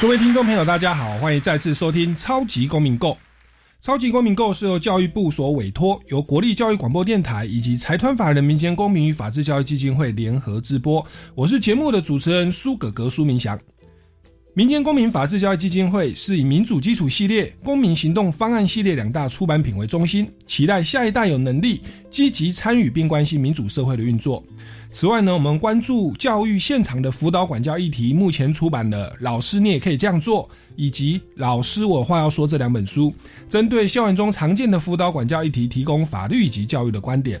[0.00, 3.08] 各位听众朋友，大家好，欢迎再次收听《超级公民购》。
[3.80, 11.04] 《超级公民购》是由教育部所委托，由国立教育广播电台以及财团法人民间公民与法制教育基金会联合直播。
[11.34, 13.58] 我是节目的主持人苏格格苏明祥。
[14.58, 24.42] 民间公民法治教育基金会是以民主基础系列、公民行动方案系列两大出版品为中心，期待下一代有能力积极参与并关心民主社会的运作。
[24.90, 30.42] 此外呢，我们关注教育现场的辅导管教议题，目前出版的《老师你也可以这样做》
[30.74, 33.14] 以及《老师我话要说》这两本书，
[33.48, 37.40] 针对校园中常见的辅导管教议题，提供法律以及教育的观点。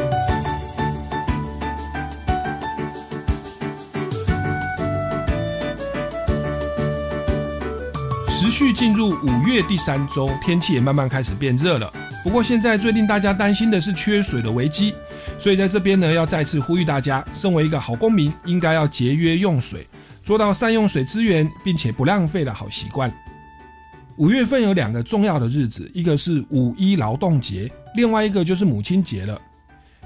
[8.51, 11.91] 续进入五月第三周，天气也慢慢开始变热了。
[12.21, 14.93] 不过现在最令大家担心的是缺水的危机，
[15.39, 19.87] 所以在这边呢，要再次呼吁大家，身为一个好公民，应该要节约用水，
[20.23, 23.11] 做到善用水资源，并且不浪费的好习惯。
[24.17, 29.39] 五月份有两个重要的日子，一个是五一劳动节，另外一个就是母亲节了。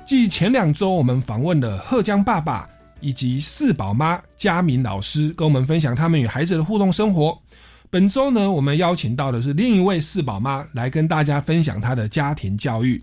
[0.05, 2.69] 继前两周我们访问了贺江爸爸
[3.01, 7.37] 以及四宝妈佳明老师，跟我们分享他们与孩子的互动生活。
[7.95, 13.01] 本周呢，我们邀请到的是另一位四宝妈来跟大家分享她的家庭教育。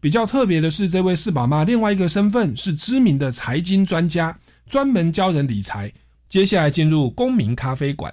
[0.00, 4.36] 比较特别的是，这位四宝妈另外一个身份是知名的财经专家，
[4.68, 5.88] 专门教人理财。
[6.28, 8.12] 接下来进入公民咖啡馆。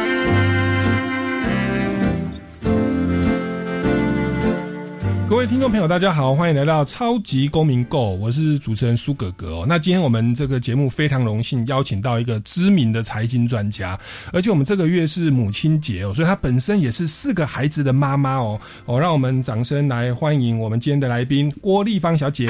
[5.31, 9.65] 各位听众朋友，大家好，欢迎来到超级公民购，我是主持人苏格格哦。
[9.65, 13.97] 那今天我们这个节目非常荣幸邀请到一个知名的财经专家，
[14.33, 22.49] 而且我们这个月是母亲节哦，所以她本身也是四个孩子的妈妈哦哦，让我们掌声来欢迎我们今天的来宾郭丽芳小姐。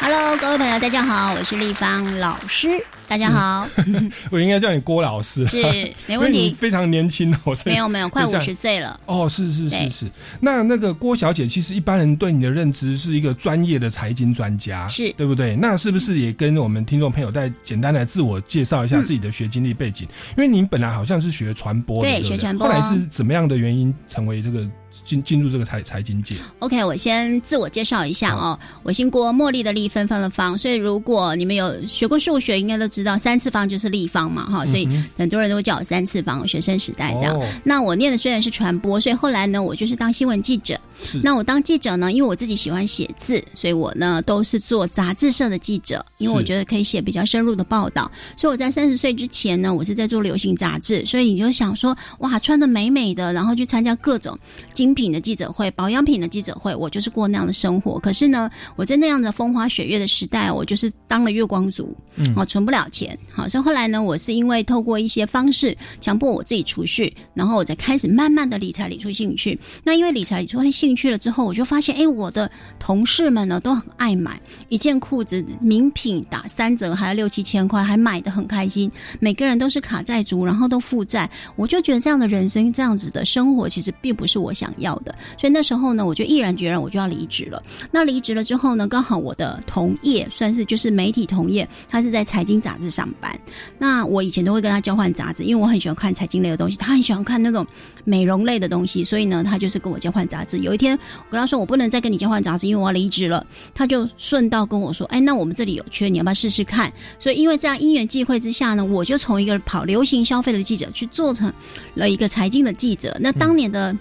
[0.00, 2.84] Hello，各位朋友，大家好，我是丽芳老师。
[3.08, 3.68] 大家好，
[4.30, 5.62] 我应该叫你郭老师，是
[6.06, 8.98] 没问题，非常年轻哦，没有没有，快五十岁了。
[9.06, 10.06] 哦，是是是是。
[10.40, 15.54] 那那个郭小姐，其实一般人对你的认知是一个专业的财经专家，是对不对？
[15.54, 20.08] 那是不是也跟我们听众朋友再简单来自我介绍一下自己的学经历背景？
[20.36, 24.66] 因为您本来好像是学传播的，对，学传播，后来是怎么样的原因成为这个？
[25.04, 26.36] 进进入这个财财经界。
[26.60, 30.56] OK，我先自我介绍一下哦，我姓郭，茉莉的莉，芬芬的芳。
[30.56, 34.64] 所以如果你们有学过数学，应该都知道三次方就是立方嘛，哈。
[34.66, 36.36] 所以很多人都叫我三次方。
[36.46, 37.36] 学生时代这样。
[37.64, 40.78] 那我念的虽然是传播，所以后来呢，我就是当新闻记者。
[41.22, 48.10] 那我当记者呢，因为我自己喜欢写字，所以我呢都是做杂志社的记者，因为我觉得可以写比较深入的报道。
[48.36, 51.04] 所以我在三十岁之前呢，我是在做流行杂志。
[51.04, 54.38] 所以你就想说，哇，穿的美美的，然后去参加各种
[54.86, 57.98] 精品的记者会、保养品的记者会，我就是过那样的生活。
[57.98, 63.18] 可是呢，我在那样的风花雪月的时代，我就是当了月光族，嗯哦，存不了钱。
[63.32, 69.58] 好，所以后来呢，我是因为透过一些方式强迫我自己储蓄，然后我才开始慢慢的理财理出兴趣。
[69.82, 78.88] 那因为理财理出兴趣了之后，我就发现，哎，我的同事们呢都很爱买一件裤子，名品打三折还要六七千块，还买的很开心。
[79.18, 85.14] 每个人都是卡债族，然后都负债，我就觉得这样的人生，这样子的生活，其实并不是我想要的。
[85.38, 87.62] 所以那时候呢，我就毅然决然，我就要离职了。
[87.90, 93.38] 那离职了之后呢，刚好我的同业算是就是媒体同业，他是在财经杂志上班。
[93.78, 97.66] 那我以前都会跟他交换杂志，因为我很喜欢看财经类的东西，他很喜欢看那种
[98.04, 100.58] 美容类的东西，所以呢，他就是跟我交换杂志。
[100.58, 100.96] 有一天。
[100.96, 103.44] 我跟他说，我不能再跟你交换杂志，因为我要离职了。
[103.74, 111.52] 他就顺道跟我说：“哎，那我们这里有缺，你要不要试试看？”所以，因为这样因缘际会之下呢，我就从一个跑流行消费的记者，去做成
[111.94, 113.16] 了一个财经的记者。
[113.20, 113.96] 那当年的。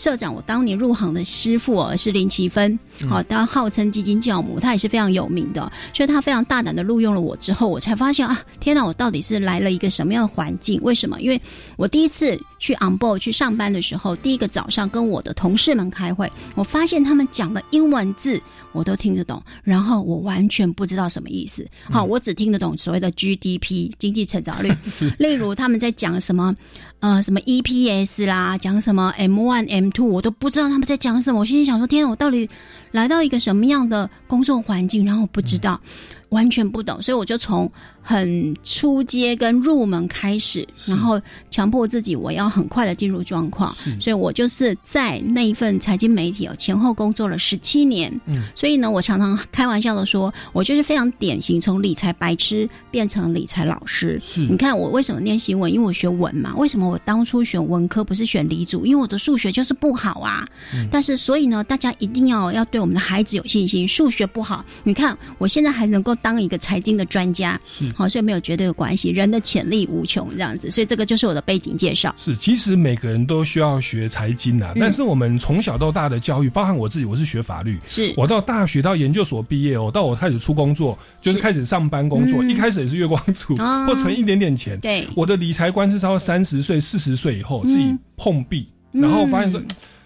[0.00, 5.60] 社长，我当年入行的师傅哦是林奇芬，好，他号称基金教母，他也是非常有名的，
[5.94, 10.80] 所以他非常大胆的录用了我之后，我才发现啊，天哪，我到底是来了一个什么样的环境？
[10.82, 11.20] 为什么？
[11.20, 11.40] 因为
[11.76, 18.40] 我第一次去 on board 去上班的时候，第一个早上跟我的同事们开会，我发现他们讲的英文字
[18.72, 21.66] 我都听得懂，然后我完全不知道什么意思。
[21.90, 24.70] 好，我只听得懂所谓的 GDP 经济成长率，
[25.18, 26.54] 例如他们在讲什么。
[27.00, 31.40] 呃，什么 EPS 啦，讲什么 M one M two，我都不知道他们在讲什么。
[31.40, 32.46] 我心里想说，天，我到底
[32.92, 35.04] 来到一个什么样的工作环境？
[35.04, 35.80] 然后我不知道。
[36.30, 37.70] 完全不懂，所以我就从
[38.02, 43.74] 很初阶跟入门开始，然后强迫自己我要很快的进入状况。
[44.00, 48.10] 所以我就是在那一份财经媒体哦前后工作了十七年。
[48.26, 54.20] 嗯，所以呢，我常常开玩笑的说，我就是非常典型从理财白痴变成理财老师。
[54.24, 55.72] 是，你看我为什么念新闻？
[55.72, 56.54] 因为我学文嘛。
[56.56, 58.86] 为什么我当初选文科不是选理组？
[58.86, 60.46] 因为我的数学就是不好啊。
[60.74, 63.86] 嗯，但是所以呢，大家一定要要对我们的孩子有信心。
[63.88, 66.16] 数学不好，你看我现在还能够。
[66.22, 69.10] 当一个财经的专家，是好，所以没有绝对的关系。
[69.10, 72.14] 人的潜力无穷，这样子，所以这个就是我的背景介绍。
[72.16, 84.78] 是，其实每个人都需要学财经啊，但是我们从小到大的教育，包含我自己，我是学法律，是我到大学到研究所毕业哦，到我开始出工作，就是开始上班工作，一开始也是月光族，或存一点点钱。
[84.80, 89.60] 对，我的理财观是超三十岁、四十岁以后自己碰壁，然后发现说。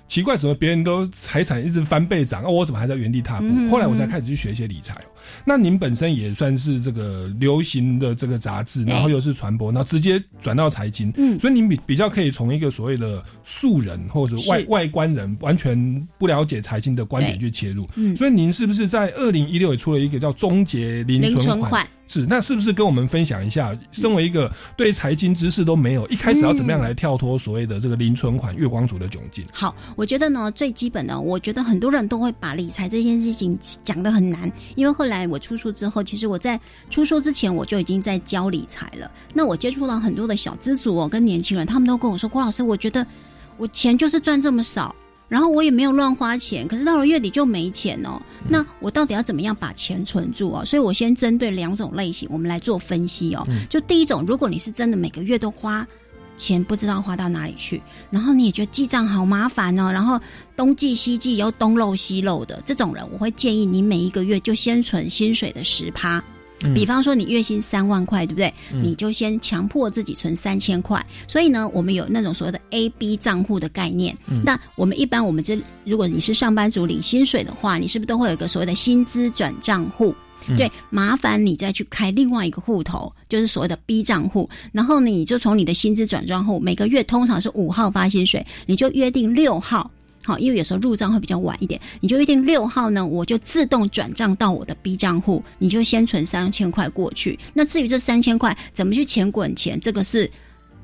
[0.07, 3.47] 奇怪，怎么别人都财产一直翻倍涨，而我怎么还在原地踏步？
[3.71, 4.95] 后来我才开始去学一些理财。
[5.44, 17.88] 那您本身也算是这个流行的这个杂志，然后又是传播，然后直接转到财经，嗯所以您比比较可以从一个所谓的素人或者外外观人完全不了解财经的观点去切入。
[17.94, 21.87] 嗯所以您是不是在二零一六也出了一个叫“终结零存款”？
[22.06, 23.77] 是，那是不是跟我们分享一下？
[23.91, 29.43] 身为一个对财经知识都没有，一开始要怎么样来跳脱所谓的这个零存款月光族的窘境？
[29.50, 39.11] 好，我觉得呢，最基本的，我觉得很多人都会把理财这件事情讲得很难，因为后来我出书之后，其实我在出书之前我就已经在教理财了。
[39.33, 43.07] 那我接触了很多的小资族哦，跟年轻人，他们都跟我说：“郭老师，我觉得
[43.57, 44.95] 我钱就是赚这么少。”
[45.27, 48.21] 然后我也没有乱花钱，可是到了月底就没钱哦。
[48.47, 50.65] 那我到底要怎么样把钱存住哦？
[50.65, 53.45] 所以我先针对两种类型，我们来做分析哦。
[53.71, 55.85] 就第一种，如果你是真的每个月都花
[56.37, 60.21] 钱，不知道花到哪里去，然后你也觉得记账好麻烦哦，然后
[60.57, 66.23] 东记西记又东漏西漏的这种人，我会建议你每一个月就先存薪水的十趴。
[66.75, 68.55] 比方说，你月薪三万块，对不对？
[68.71, 71.05] 你就先强迫自己存三千块。
[71.29, 74.17] 所以呢，我们有那种所谓的 A、B 账户的概念。
[74.43, 80.15] 那我们一般，我们这如果你是上班族领薪水的话，你是不是都会有一个所谓的薪资转账户？
[80.56, 84.49] 对，麻烦你再去开另外一个户头，就是所谓的 B 账户。
[84.73, 89.91] 然后呢，你就从你的薪资转账户，每个月通常是五号发薪水，你就约定六号。
[90.25, 97.38] 好，因为有时候入账会比较晚一点，你就约定六号呢，我就自动转账到我的 B 账户，你就先存三千块过去。
[97.52, 100.31] 那至于这三千块怎么去钱滚钱，这个是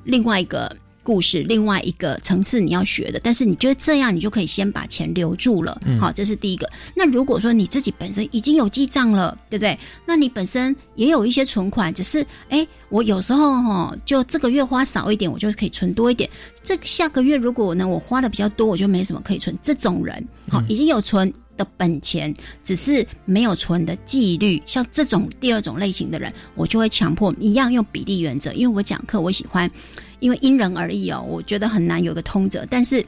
[0.04, 0.74] 另外一个。
[1.10, 6.70] 故事另外一个层次你要学的，但是你觉得这样你就可以先把钱留住了，好，这是第一个。
[6.94, 9.76] 那如果说你自己本身已经有记账了，对不对？
[10.06, 16.30] 那你本身也有一些存款，只是哎，我有时候哈，就这个月花少一点，我就可以存多一点。
[16.62, 19.58] 这下个月如果呢我花的比较多，我就没什么可以存。
[19.64, 24.60] 这种人好，已经有存的本钱，只是没有存的纪律。
[24.64, 29.70] 像这种第二种类型的人，我就会强迫一样用比例原则，因为我讲课我喜欢。
[30.20, 33.04] 因为因人而异哦，我觉得很难有个通则，但是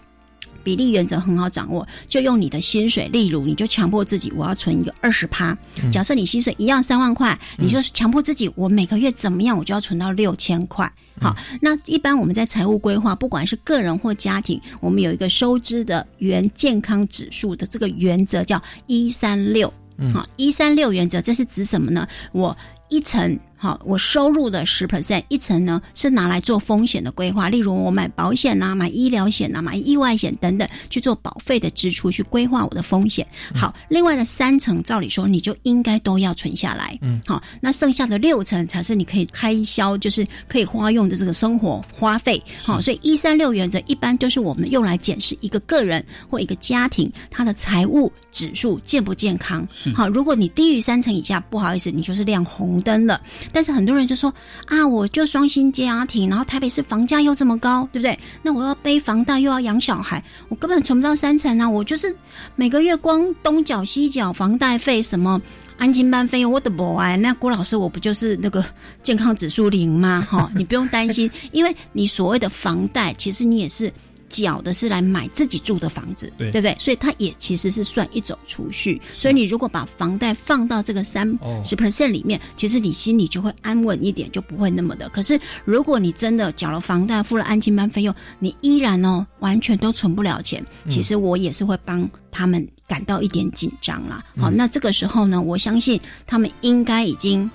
[0.63, 5.57] 比例原则很好掌握，就用你的薪水，例如你就强迫自己，我要存一个二十趴。
[5.93, 10.91] 假设你薪水一样三万块，你就强迫自己，我每个月怎么样，我就要存到六千块。
[11.21, 19.73] 好，那一般我们在财务规划，不管是个人或家庭，我们有一个收支的原健康指数的这个原则叫一三六。
[20.13, 22.07] 好，一三六原则，这是指什么呢？
[22.33, 22.57] 我
[22.89, 23.39] 一层。
[23.63, 33.25] 好，我收入的十 percent 一层呢，是拿来做风险的规划，例如我买保险呐，买医疗险呐，买意外险等等，去做保费的支出，去规划我的风险。
[33.55, 36.99] 好，另外的三层，照理说你就应该都要存下来。
[37.03, 42.43] 嗯，好，那剩下的六层才是你可以开销，就是可以花用的这个生活花费。
[42.65, 49.65] 好，所以一三六原则一般就是我们用来检视一个个人或一个家庭他的财务指数健不健康。
[49.95, 53.21] 好，如果你低于三成以下，不好意思，你就是亮红灯了。
[53.53, 54.33] 但是很多人就说
[54.67, 58.19] 啊，我就双薪家庭，然后台北市房价又这么高，对不对？
[58.43, 61.69] 那我要背房贷又要养小孩，我根本存不到三成啊！
[61.69, 62.15] 我就是
[62.57, 65.41] 每个月光东缴西缴房贷费，什么
[65.77, 68.65] 安心班费用，我的 boy，那郭老师我不就是那个
[69.03, 70.27] 健康指数零吗？
[70.27, 73.93] 哈，你不用担心，因为你所谓的房贷，其实你也是。
[74.33, 76.75] 缴的是来买自己住的房子，对对不对？
[76.81, 79.01] 所以它也其实是算一种储蓄。
[79.13, 85.09] 所以你如果把房贷放到这个三哦十 percent 里面，其实你心里就会安稳一点，就不会那么的。
[85.11, 94.25] 可是如果你真的缴了房贷，付了安亲班费用，你依然哦完全都存不了钱，嗯其实我也是会帮他们感到一点紧张啦。
[94.39, 97.51] 好，嗯那这个时候呢，我相信他们应该已经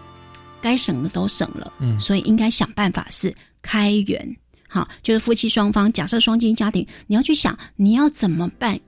[0.62, 4.38] 该省的都省了，嗯所以应该想办法是开源。
[4.68, 8.80] 好，就是夫妻双方，假设双亲家庭，你要去想你要怎么办，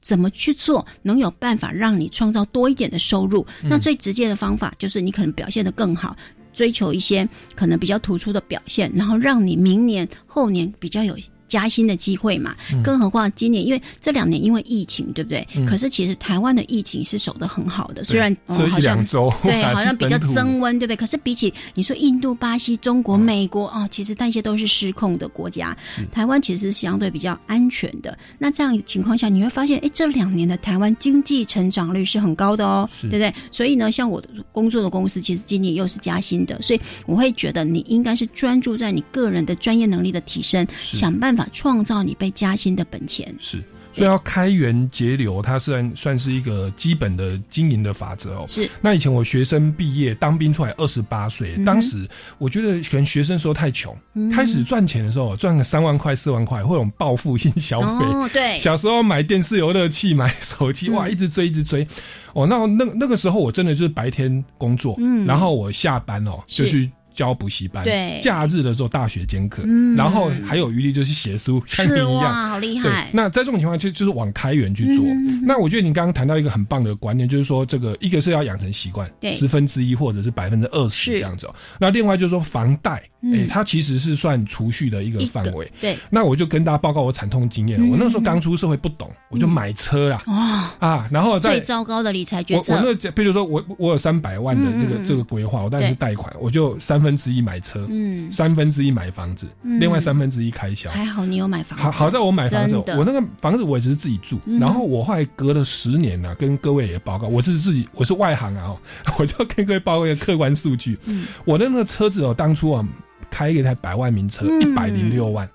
[0.00, 3.44] 怎么去做，能有办法让你创造多一点的收入。
[3.62, 6.14] 嗯那最直接的方法就是你可能表现得更好，
[6.52, 11.16] 追求一些可能比较突出的表现，然后让你明年后年比较有。
[11.54, 15.46] 加薪的机会嘛，更何况今年因为这两年因为疫情，对不对？
[15.54, 20.96] 嗯可是其实台湾的疫情是守得很好的，虽然、哦两周对，好像比较增温，对不对？
[20.96, 25.76] 可是比起你说印度、巴西、中国、美国哦，其实那些都是失控的国家。
[26.10, 28.18] 台湾其实是相对比较安全的。
[28.36, 33.32] 那这样情况下，你会发现，哎，这两年的台湾经济成长率是很高的哦，对不对？
[33.52, 34.20] 所以呢，像我
[34.50, 43.34] 工作的公司，其实今年又是加薪的，所以我会觉得你应该是专注在你个人的专业能力的提升，想办法创造你被加薪的本钱。
[43.38, 48.44] 是，所以要开源节流，它算算是一个基本的经营的法则哦。
[48.48, 52.08] 是，那以前我学生毕业当兵出来二十八岁，嗯当时
[52.38, 53.96] 我觉得可能学生时候太穷，
[54.32, 58.04] 开始赚钱的时候赚个三万块四万块，会有种报复性消费。
[58.04, 61.86] 哦，对，小时候买电视游乐器、买手机，哇，嗯一直追一直追。
[62.32, 72.24] 哦，那那那个时候我真的就是白天工作，嗯然后我下班哦就去教补习班，对假日的时候大学兼课，嗯然后还有余力就是写书，像是您一样。
[72.24, 73.08] 哇，好厉对害，。
[73.12, 75.04] 那在这种情况下，就就是往开源去做。
[75.06, 81.54] 嗯那我觉得你刚刚谈到一个很棒的观念，就是说这个一个是要养成习惯，对十分之一或者是百分之二十这样子、哦。
[81.78, 83.02] 那另外就是说房贷，
[83.32, 85.70] 哎、嗯它其实是算储蓄的一个范围。
[85.80, 95.08] 对，那我就跟大家报告我惨痛经验我那时候刚出社会不懂，我就买车啦、哇，啊，然后再最糟糕的理财决我我策，那比如说我我有三百万的这个、嗯嗯嗯。
[95.08, 96.04] 这个规划，我当然是对。
[96.04, 99.80] 贷款，我就三分之一买车，嗯，三分之一买房子，嗯。
[99.80, 100.90] 另外三分之一开销。
[100.90, 104.58] 还好你有买房子，好好在我买房子，我那个房子我也只是自己住，嗯。
[104.58, 108.78] 然后我后来隔了十年呢、跟各位也报告，我是自己我是外行啊、哦，
[109.18, 111.26] 我就跟各位报告一个客观数据，嗯。
[111.44, 112.86] 我的那个车子哦，当初啊
[113.30, 114.60] 开一台百万名车嗯。
[114.60, 115.48] 一百零六万，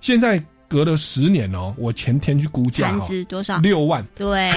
[0.00, 3.58] 现在隔了十年哦，我前天去估价产哦，值多少？
[3.58, 4.52] 六万，对，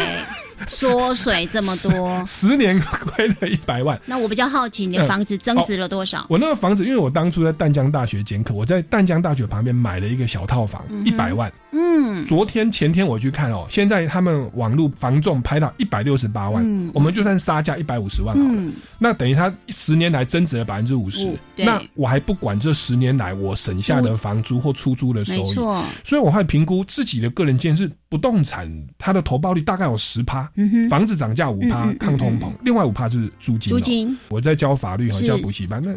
[0.67, 2.23] 缩水这么多。
[2.25, 3.99] 十年亏了一百万。
[4.05, 6.25] 那我比较好奇，你的房子增值了多少？
[6.29, 11.51] 我那个房子，因为我当初在淡江大学兼课，我在淡江大学旁边买了一个小套房，一百、万。
[11.73, 25.53] 嗯，昨天前天我去看哦，现在他们网络房仲拍到一百六十八万，嗯我们就算杀价一百五十万好了，嗯，那等于他十年来增值了百分之五十那我还不管这十年来我省下的房租或出租的收益。
[26.03, 30.51] 所以我还评估自己的个人建是不动产，它的投报率大概有十趴。
[30.55, 33.77] 嗯，房子涨价五趴抗通膨，另外五趴就是租金、哦。
[33.77, 35.95] 租金我在教法律和教补习班，那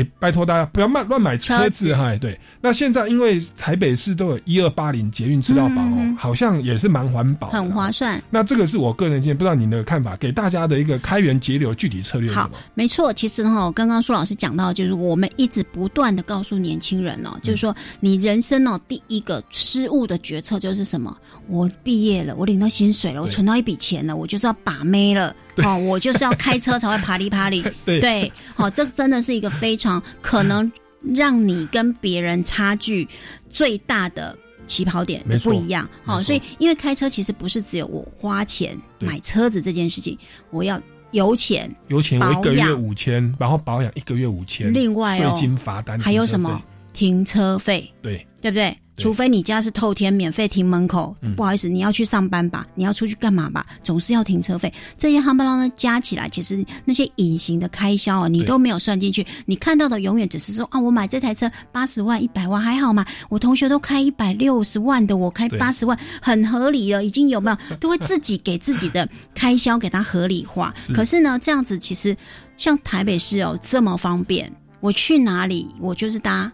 [0.00, 2.14] 哎、拜托大家不要乱乱买车车子子哈。
[2.18, 7.90] 对，那现在因为台北市都有一二八零捷运吃到饱哦，嗯好像也是蛮环保，很划。
[7.90, 8.22] 算。
[8.30, 13.12] 那这个是我个人见，不知道您的看法，给大家的一个开源节流具体策略好么？，没错。
[13.12, 21.16] 其实哈，刚刚苏老师讲到，就是我们一直不断的告诉年轻人嗯哦，就是说你人生哦第一个失误的决策就是什么？
[21.48, 25.34] 我毕业了，我领到薪水了，我存到一笔钱了，我就是要把妹了。
[25.64, 27.62] 哦，我就是要开车才会啪里啪里。
[27.84, 30.70] 对 对，好、这真的是一个非常可能
[31.14, 33.06] 让你跟别人差距
[33.48, 34.36] 最大的
[34.66, 35.88] 起跑点不一样。
[36.04, 40.18] 好、所以因为开车其实不是只有我花钱买车子这件事情，
[40.50, 40.80] 我要
[41.12, 46.62] 油钱，油钱我一个月五千，然后保养一个月五千，另外哦税金罚单还有什么？
[46.92, 48.74] 停车费，对，对不对？
[48.96, 54.72] 对除非你家是透天免费停门口，嗯不好意思，你要去上班吧，你要出去干嘛吧，总是要停车费。
[54.96, 59.24] 这些夯不啷呢加起来，其实那些隐形的开销啊，你都没有算进去。
[59.44, 67.76] 你看到的永远只是说啊，我买这台车八十万、一百万还好嘛，我同学都开一百六十万的，我开八十万，很合理了，已经有没有？
[67.76, 70.72] 都会自己给自己的开销给它合理化。
[70.74, 72.16] 是可是呢，这样子其实
[72.56, 74.50] 像台北市哦这么方便，
[74.80, 76.50] 我去哪里我就是搭。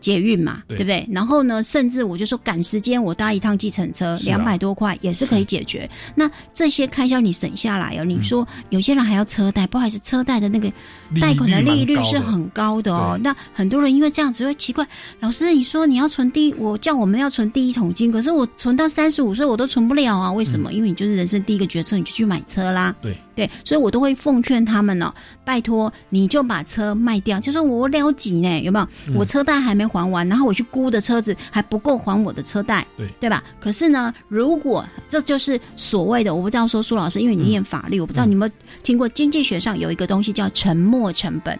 [0.00, 1.08] 捷运嘛，对对不对？
[1.10, 5.88] 然后呢，甚至我就说赶时间，我搭一趟计程车两百、多块也是可以解决。
[6.14, 10.70] 那这些开销你省下来哦，你说有些人还要车贷，不好意思，车贷的那个
[11.10, 13.14] 利贷款的利率是很高的哦。
[13.16, 14.86] 对那很多人因为这样子会奇怪，
[15.20, 20.72] 老师你说你要存第一，我叫我们要存第一桶金，可是我存到三十五岁我都存不了啊，为什么？
[20.72, 22.94] 因为你就是人生第一个决策，你就去买车啦。
[23.00, 25.14] 对对，所以我都会奉劝他们呢，
[25.44, 28.88] 拜托你就把车卖掉，就说我了几呢，有没有？
[29.14, 33.44] 我车贷还没还完，然后我去估的车子还不够还我的车贷，对对吧？
[33.60, 38.52] 可是呢，如果这就是所谓的，我不知道说苏老师，因为你念法律，我不知道你有没有
[38.82, 41.56] 听过经济学上有一个东西叫沉没成本。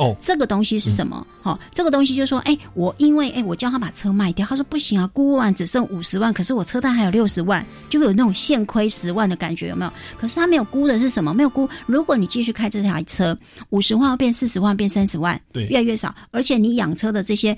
[0.00, 1.26] 哦，这个东西是什么？
[1.42, 9.92] 好，这个东西就是说，哎，我因为哎，我叫他把车卖掉，他说不行啊，估完只剩五十万，可是我车贷还有六十万，就会有那种现亏十万的感觉，有没有？
[10.18, 11.34] 可是他没有估的是什么？
[11.34, 13.38] 没有估，如果你继续开这台车，
[13.68, 17.54] 五十万变四十万，变三十万，对，越来越少，而且你养车的这些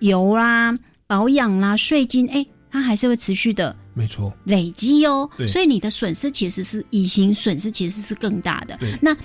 [0.00, 5.30] 油啦、保养啦、税金，哎，它还是会持续的，没错，累积哦。
[5.38, 8.76] 对，所以你的损失其实是隐形损失，其实是更大的。
[9.00, 9.16] 那。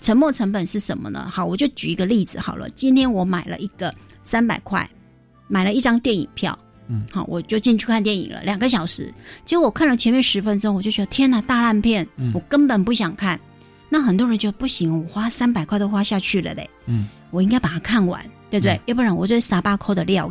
[0.00, 1.28] 沉没成本是什么呢？
[1.30, 2.68] 好，我就举一个例子好了。
[2.70, 4.88] 今天我买了一个三百块，
[5.48, 9.12] 买了一张电影票，嗯，好，我就进去看电影了，两个小时。
[9.44, 13.38] 结果我看了前面十分钟，我就觉得天哪，大烂片，我根本不想看。
[13.88, 18.24] 那很多人就不行，我花三百块都花下去了嘞，嗯，我应该把它看完。
[18.50, 18.80] 对不对？
[18.86, 20.30] 要不然我就是傻巴扣的料！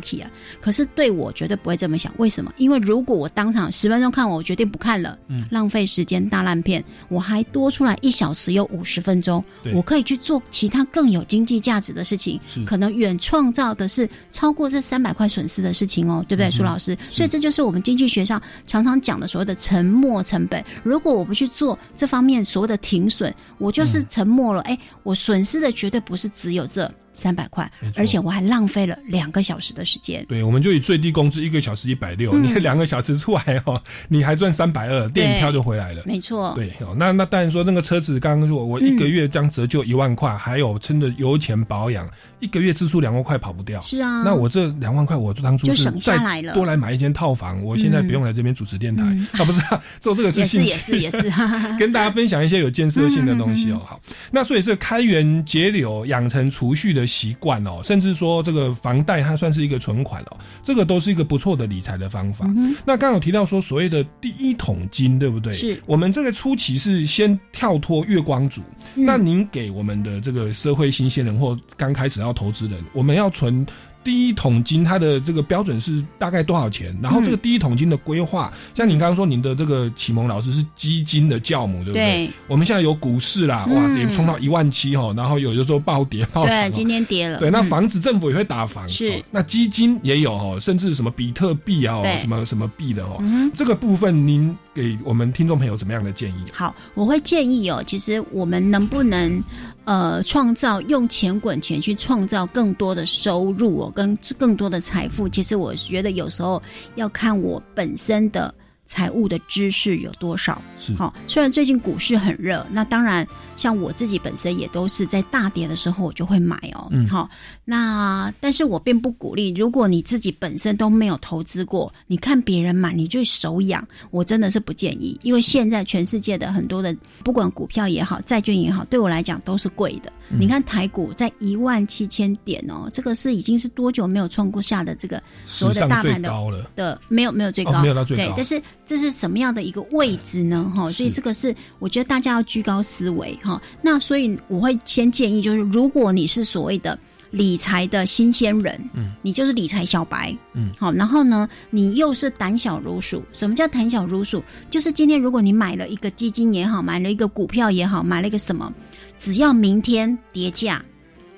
[0.60, 2.12] 可是对我绝对不会这么想。
[2.18, 2.52] 为什么？
[2.56, 9.42] 因为如果我当场十分钟看完，我决定不看了，嗯，浪费时间大烂片，我还多出来一小时有五十分钟，
[9.74, 16.96] 我可以去做其他更有经济价值的事情，可能远创造的是超过这三百块损失的事情哦，对不对，苏老师？
[17.08, 20.62] 所以这就是我们经济学上常常讲的所谓的沉没成本。
[20.82, 24.60] 如果我不去做这方面所谓的停损，我就是沉没了。
[24.62, 26.92] 哎，我损失的绝对不是只有这。
[27.16, 30.24] 三百块，而且我还浪费了两个小时的时间。
[30.28, 36.02] 对，我们就以最低工资一个小时一百六，你两个小时出来哦， 你还赚三百二，电影票就回来了。
[36.04, 36.52] 没错。
[36.54, 42.08] 对哦，那那当然说那个车子刚刚说，我一个月将折旧一万块，还有撑着油钱保养，
[42.40, 43.80] 一个月支出两万块跑不掉。
[43.80, 44.22] 是啊。
[44.22, 49.62] 那我这两万块，我当初就省下来了，多来买一间套房，我现在不用来这边主持电台 啊，不是
[50.00, 51.32] 做这个是兴趣，也是也是也是，
[51.78, 53.80] 跟大家分享一些有建设性的东西哦。
[53.84, 57.80] 好，那所以这开源节流，养成储蓄的习惯哦。
[57.84, 62.46] 甚至说这个房贷它算是一个存款哦，这个都是一个不错的理财的方法。
[62.84, 65.54] 那刚有提到说所谓的第一桶金，对不对？
[65.56, 68.62] 是我们这个初期是先跳脱月光族。
[68.94, 73.66] 那您给我们的这个社会新鲜人或刚开始要投资人，我们要存。
[74.06, 76.96] 第一桶金，它的这个标准是大概多少钱？
[77.02, 82.30] 然后这个第一桶金的规划，像你刚刚说，您的这个启蒙老师是基金的教母，对不对？
[82.46, 87.40] 我们现在有股市啦，哇，也冲到一万七哈，然后有的时候暴跌暴涨，对，今天跌了。
[87.40, 89.20] 对，那房子政府也会打房，是。
[89.32, 93.20] 那基金也有哦，甚至什么比特币啊，什么什么币的哈，
[93.52, 96.44] 这个部分您给我们听众朋友什么样的建议？
[96.52, 99.42] 好，我会建议哦，其实我们能不能？
[99.86, 105.28] 呃，创造用钱滚钱去创造更多的收入哦，跟更多的财富。
[105.28, 106.60] 其实我觉得有时候
[106.96, 108.52] 要看我本身的。
[108.86, 110.62] 财务的知识有多少？
[110.78, 116.88] 是好，虽然最近股市很热，那当然像我自己本身也都是在大跌的时候我就会买哦。
[116.90, 117.28] 嗯，好，
[117.64, 130.12] 那但是我并不鼓励，如果你自己本身都没有投资过，你看别人买你就手痒，我真的是不建议，因为现在全世界的很多的不管股票也好，债券也好，对我来讲都是贵的。
[130.28, 136.30] 你看台股在一万七千点哦，这个是已经是多久没有创过下的这个所谓的大盘的
[136.74, 138.62] 的没有没有最高没有到最高，对，但是。
[138.88, 140.72] 这是什么样的一个位置呢？
[140.72, 143.60] 哈，所以这个是我觉得大家要居高思维哈。
[143.82, 146.96] 那所以我会先建议，就是如果你是所谓的
[147.32, 153.20] 理财的新鲜人，嗯，你就是理财小白，嗯，好，然后呢，你又是胆小如鼠。
[153.32, 154.40] 什么叫胆小如鼠？
[154.70, 158.72] 就是今天如果你买了一个基金也好，买了一个股票也好，买了一个什么，
[159.18, 160.84] 只要明天跌价。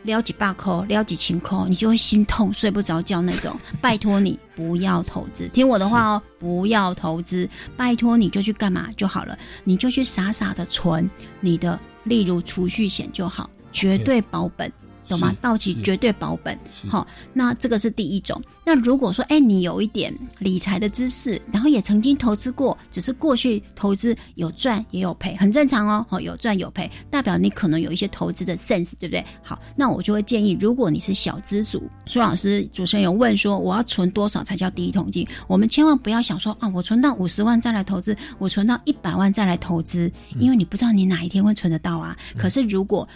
[0.05, 3.55] 撩几把扣，撩几千扣，你就会心痛，睡不着觉那种。
[3.83, 7.47] 拜托你不要投资，听我的话哦，不要投资。
[7.77, 11.11] 拜托你就去干嘛就好了，你就去傻傻的存
[11.41, 14.73] 你的，例如储蓄险就好，绝对保本。
[15.09, 15.35] 懂吗？
[15.40, 16.59] 到期绝对保本。
[16.88, 18.40] 好，那这个是第一种。
[18.64, 26.05] 那如果说，哎，你有一点理财的知识，然后也曾经投资过，只是过去投资有赚也有赔，很正常哦。
[26.09, 29.25] 好，有赚有赔，代表你可能有一些投资的 sense，对不对？
[29.42, 35.27] 好，那我就会建议，如果你是小资主，苏老师主持人有问说，我要存多少才叫第一桶金？
[35.47, 42.14] 我们千万不要想说啊，我存到五十万再来投资，我存到一百万再来投资，因为你不知道你哪一天会存得到啊。
[42.37, 43.09] 可是如果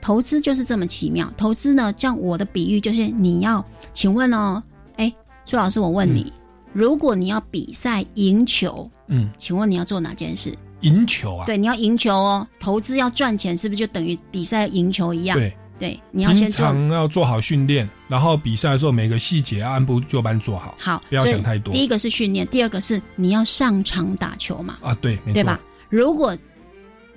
[0.00, 1.32] 投资就是这么奇妙。
[1.36, 4.62] 投资呢，像我的比喻就是你要，请问哦，
[4.96, 5.12] 哎，
[5.44, 6.32] 朱老师，我问你，
[6.72, 10.54] 如果你要比赛赢球，嗯，请问你要做哪件事？
[10.82, 11.46] 赢球啊？
[11.46, 12.46] 对，你要赢球哦。
[12.60, 15.36] 投资要赚钱，是不是就等于比赛赢球一样？
[15.38, 20.74] 对，对，你要先做，要做好训练，然后比赛的时候每个细节按部就班做好。
[20.78, 21.72] 好，不要想太多。
[21.72, 24.76] 第一个是训练，第二个是你要上场打球嘛？
[24.82, 25.58] 啊，对，对吧？
[25.88, 26.36] 如果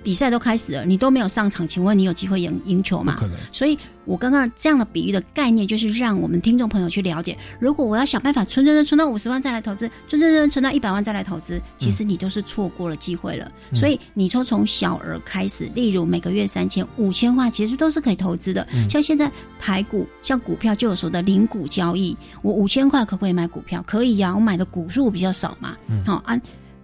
[0.02, 3.16] 比赛都开始了，你都没有上场，请问你有机会赢赢球吗？
[3.18, 3.36] 可能。
[3.52, 13.50] 所以，我刚刚这样的比喻的概念，就是让我们听众朋友去了解，如果我要想办法存存存存到五十万再来投资，存存存存到一百万再来投资，其实你都是错过了机会了。
[13.74, 18.66] 所以，你从从小额开始，例如每个月三千、五千块，其实都是可以投资的。
[18.88, 23.84] 像现在台股，像股票就有所的零股交易，我五千块可不可以买股票？
[23.86, 25.76] 可以呀，我买的股数比较少嘛。
[26.06, 26.40] 好，按。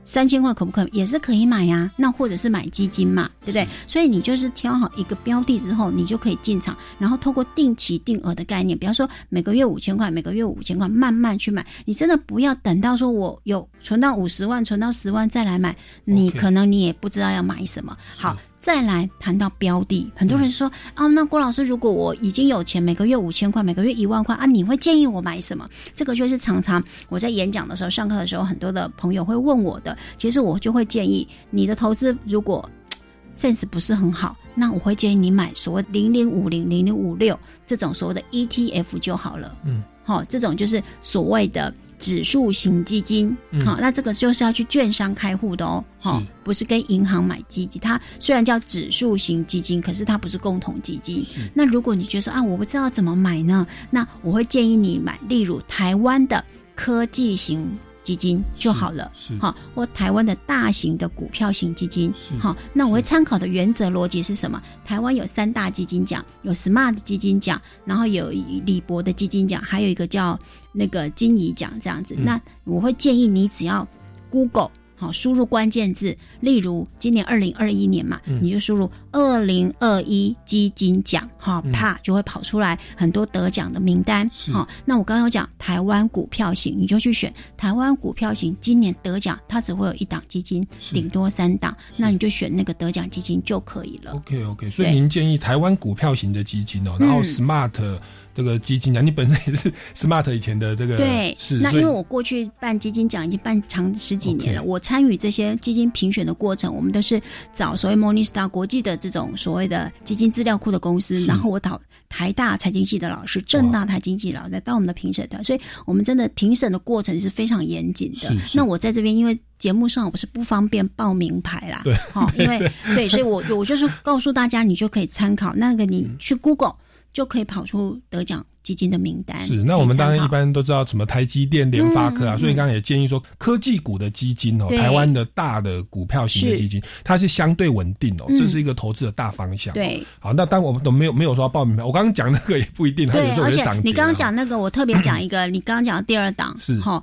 [0.07, 0.89] 三千块可不可以？
[0.93, 1.91] 也是可以买呀。
[1.97, 3.69] 那或者是买基金嘛，对不对？
[3.87, 11.67] 所以你就是挑好一个标的之后，你就可以进场，然后透过定期定额的概念，比方说每个月五千块，每个月五千块，慢慢去买。
[11.85, 17.97] 你真的不要等到说我有存到五十万，存到十万再来买，你可能你也不知道要买什么。
[18.17, 18.37] 好。
[18.67, 25.65] 再来谈到标的，很多人说啊，那郭老师，如果我已经有钱，每个月五千块，每个月一万块啊，你会建议我买什么？
[25.95, 29.97] 这个就是常常我在演讲的时候、上课的时候，很多的朋友会问我的。
[30.19, 32.69] 其实我就会建议你的投资，如果
[33.33, 39.57] sense 不是很好，那我会建议你买所谓零零五零、零零五六这种所谓的 ETF 就好了。
[39.65, 41.73] 嗯，好，这种就是所谓的。
[41.99, 47.81] 指数型基金，好，那这个就是要去券商开户的哦，好，不是跟银行买基金。
[47.81, 51.25] 它虽然叫指数型基金，可是它不是共同基金。
[51.55, 53.67] 那如果你觉得说啊，我不知道怎么买呢？
[53.91, 57.79] 那我会建议你买，例如台湾的科技型。
[58.07, 64.63] 基金就好了，好，或台湾的大型的股票型基金，好，那我会参考的原则逻辑是什么？
[64.85, 70.39] 台湾有三大基金奖，有 Smart 基金奖，然后有李博的基金奖，还有一个叫
[70.71, 72.15] 那个金怡奖，这样子。
[72.17, 73.85] 那我会建议你只要
[74.31, 74.71] Google。
[74.97, 84.29] 好，输入关键字，例如今年二零二一年嘛，你就输入二零二一基金奖，哈，啪就会跑出来很多得奖的名单。
[84.53, 94.13] 好，那我刚刚讲台湾股票型，你就去选台湾股票型，今年得奖它只会有一档基金，顶多三档，那你就选那个得奖基金就可以了。
[94.13, 97.99] OK OK，所以您建议台湾股票型的基金哦，然后 Smart。
[98.37, 107.21] 这个基金奖，你本身也是 Smart 以前的这个对，是那因为我过去办基金奖已经办长十几年了，我参与这些基金评选的过程，我们都是
[107.55, 118.37] 找所谓 Morningstar 国际的这种所谓的基金资料库的公司，然后我找台大财经系的老师、正大财经系老师到我们的评审团，所以我们真的评审的过程是非常严谨的。
[118.55, 122.59] 那我在这边因为节目上我是不方便报名牌啦，对，好，因为
[122.95, 126.75] 对，所以我我就是告诉大家，你就可以参考那个，你去 Google。
[127.17, 129.41] 就可以跑出得奖基金的名单。
[129.47, 139.73] 是，那我们当然一般都知道什么台积电、联发科啊，所以刚刚也建议说，科技股的基金哦，台湾的大的股票型的基金，它是相对稳定哦，这是一个投资的大方向。
[139.73, 143.81] 对，好，那当我们都没有没有说报名牌，我刚刚讲那个也不一定，它有时候会涨。
[143.83, 147.03] 你刚刚讲那个，我特别讲一个，你刚刚讲第二档是哈。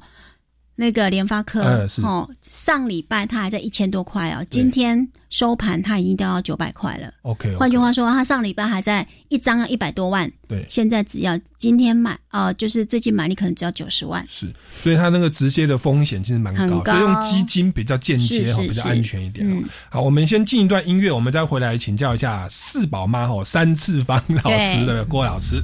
[0.75, 7.13] 那个联发科，哦，上礼拜它还在一千多块哦，今天收盘它已经掉到九百块了。
[7.21, 14.25] OK，换句话说，它上礼拜还在一张要一百多万，对，现在只要今天买啊，就是最近买你可能只要九十万。
[14.27, 19.63] 是，所以它那个直接的风险其实蛮高，所以用基金比较间接哈，比较安全一点。
[19.89, 25.63] 好，我们先进一段音乐，我们再回来请教一下四宝妈哦，三次方老师的郭老师。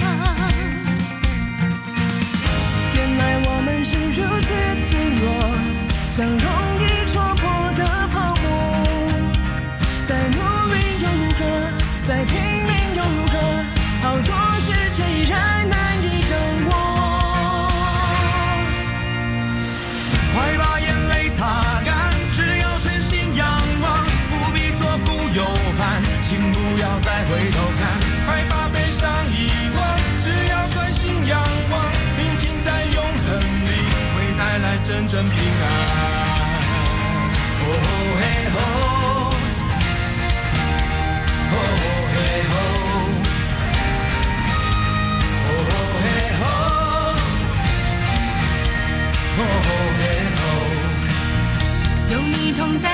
[3.21, 4.47] 原来我们是如此
[4.89, 5.25] 脆弱，
[6.09, 6.80] 相融。
[35.21, 35.63] 来真正平安。
[37.63, 37.65] 哦
[38.19, 38.21] 嘿
[38.53, 38.57] 吼，
[41.51, 41.55] 哦
[42.11, 42.15] 嘿
[42.49, 42.53] 吼，
[45.45, 45.49] 哦
[46.01, 46.05] 嘿
[46.39, 46.43] 吼，
[49.37, 49.41] 哦
[49.97, 50.01] 嘿
[50.37, 50.41] 吼。
[52.11, 52.85] 有你同在，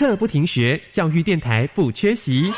[0.00, 2.50] 课不停学，教育电台不缺席。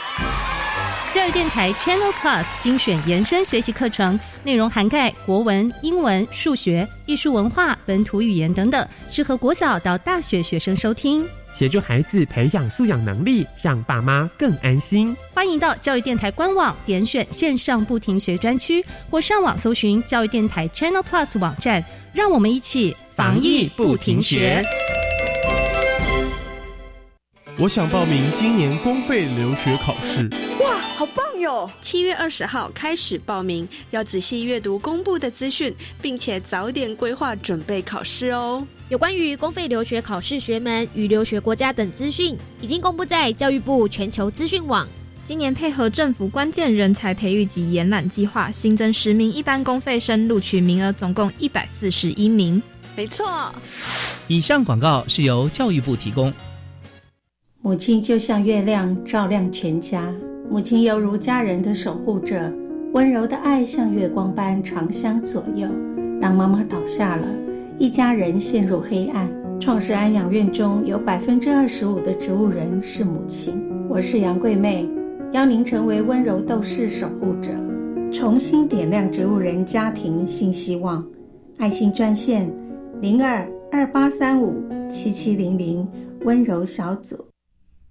[1.13, 11.27] 教育电台 Channel Plus 精选延伸学习课程，内容涵盖国文、英文、数学、艺术文化、本土语言等等，适合国小到大学学生收听。
[11.53, 15.15] 协助孩子培养素养能力，让爸妈更安心。
[15.35, 24.63] 欢迎到教育电台官网点选线上不停学专区，或上网搜寻教育电台 Channel Plus 网站，让我们一起防疫不停学。
[27.59, 30.27] 我想报名今年公费留学考试。
[30.59, 31.71] 哇，好棒哟！
[31.83, 38.67] 七月二十号开始报名，要仔细阅读公布的资讯，并且早点规划准备考试哦。
[38.89, 44.89] 有关于公费留学考试学门与留学国家等资讯，已经公布在教育部全球资讯网。
[45.23, 52.63] 今年配合政府关键人才培育及延揽计划，新增十名一般公费生录取名额，总共一百四十一名。
[52.97, 53.55] 没错。
[54.27, 56.33] 以上广告是由教育部提供。
[57.65, 60.13] 母亲就像月亮，照亮全家。
[60.51, 62.53] 母亲犹如家人的守护者，
[62.93, 65.69] 温柔的爱像月光般长相左右。
[66.21, 67.25] 当妈妈倒下了，
[67.79, 69.31] 一家人陷入黑暗。
[69.61, 73.55] 创世安养院中有百分之二十五的植物人是母亲。
[73.89, 74.85] 我是杨桂妹，
[75.31, 77.53] 邀您成为温柔斗士守护者，
[78.11, 81.07] 重新点亮植物人家庭新希望。
[81.59, 82.53] 爱心专线：
[83.01, 84.53] 零二二八三五
[84.91, 85.87] 七七零零，
[86.25, 87.25] 温柔小组。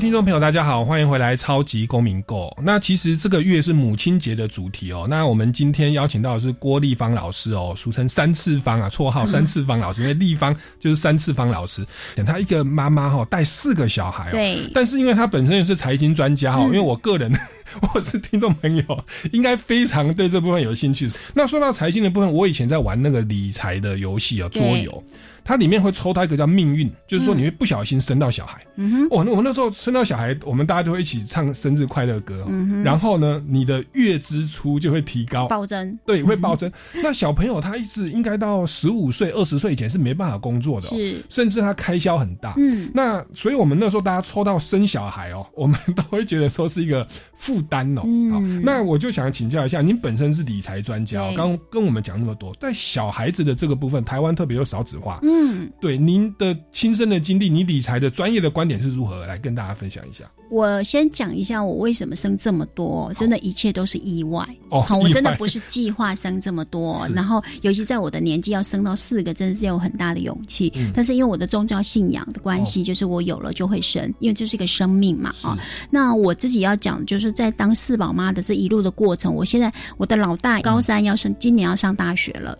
[0.00, 2.46] 听众朋友，大家好，欢迎回来《超级公民购》。
[2.62, 5.06] 那其实这个月是母亲节的主题哦。
[5.06, 11.86] 那我们今天邀请到的是郭立方老师哦，俗称三次方啊，绰号三次方老师，因为立方就是三次方老师。
[12.26, 14.32] 他一个妈妈哈，带四个小孩哦。
[14.32, 14.70] 对。
[14.72, 17.30] 但是因为他本身也是财经专家哦，因为我个人
[17.94, 21.10] 我是听众朋友，应该非常对这部分有兴趣。
[21.34, 25.02] 那说到财经的部分，我以前在玩那个理财的游戏啊，桌游。
[25.42, 28.62] 它里面会抽到一个叫命运，就是说你会不小心生到小孩。
[28.76, 32.44] 嗯哼，哦，那我们那时候生到小孩，我们大家就会一起唱生日快乐歌。
[32.48, 35.98] 嗯哼，然后呢，你的月支出就会提高，暴增。
[36.06, 36.70] 对，会暴增。
[37.02, 42.54] 那小朋友他一直应该到十五岁、二十岁以前是没办法工作的，是，甚至他开销很大。
[42.58, 47.04] 嗯，那所以我们那时候大家抽到生小孩哦，我们 都会觉得说是一个
[47.38, 48.02] 负担哦。
[48.30, 55.20] 好，那我就想请教一下，您本身是理财专家，刚跟我们讲那么多，在小孩子的这个部分，台湾特别有少子化。
[55.22, 59.26] 嗯，对，您的亲身的经历，你理财的专业的观点是如何？
[59.26, 60.24] 来跟大家分享一下。
[60.50, 64.44] 我先讲一下我为什么生这么多，真的一切都是意外。
[64.68, 70.72] 哦，好，我真的不是计划生这么多， 然后尤其在我的年纪要生到四个，真的是有很大的勇气。
[70.74, 75.56] 嗯、但是因为我的宗教信仰的关系，哦、就是我有了就会生，因为这是一个生命嘛啊。
[75.88, 82.58] 那我自己要讲，就是在当四宝妈的这一路的过程，我现在我的老大高三要升，今年要上大学了。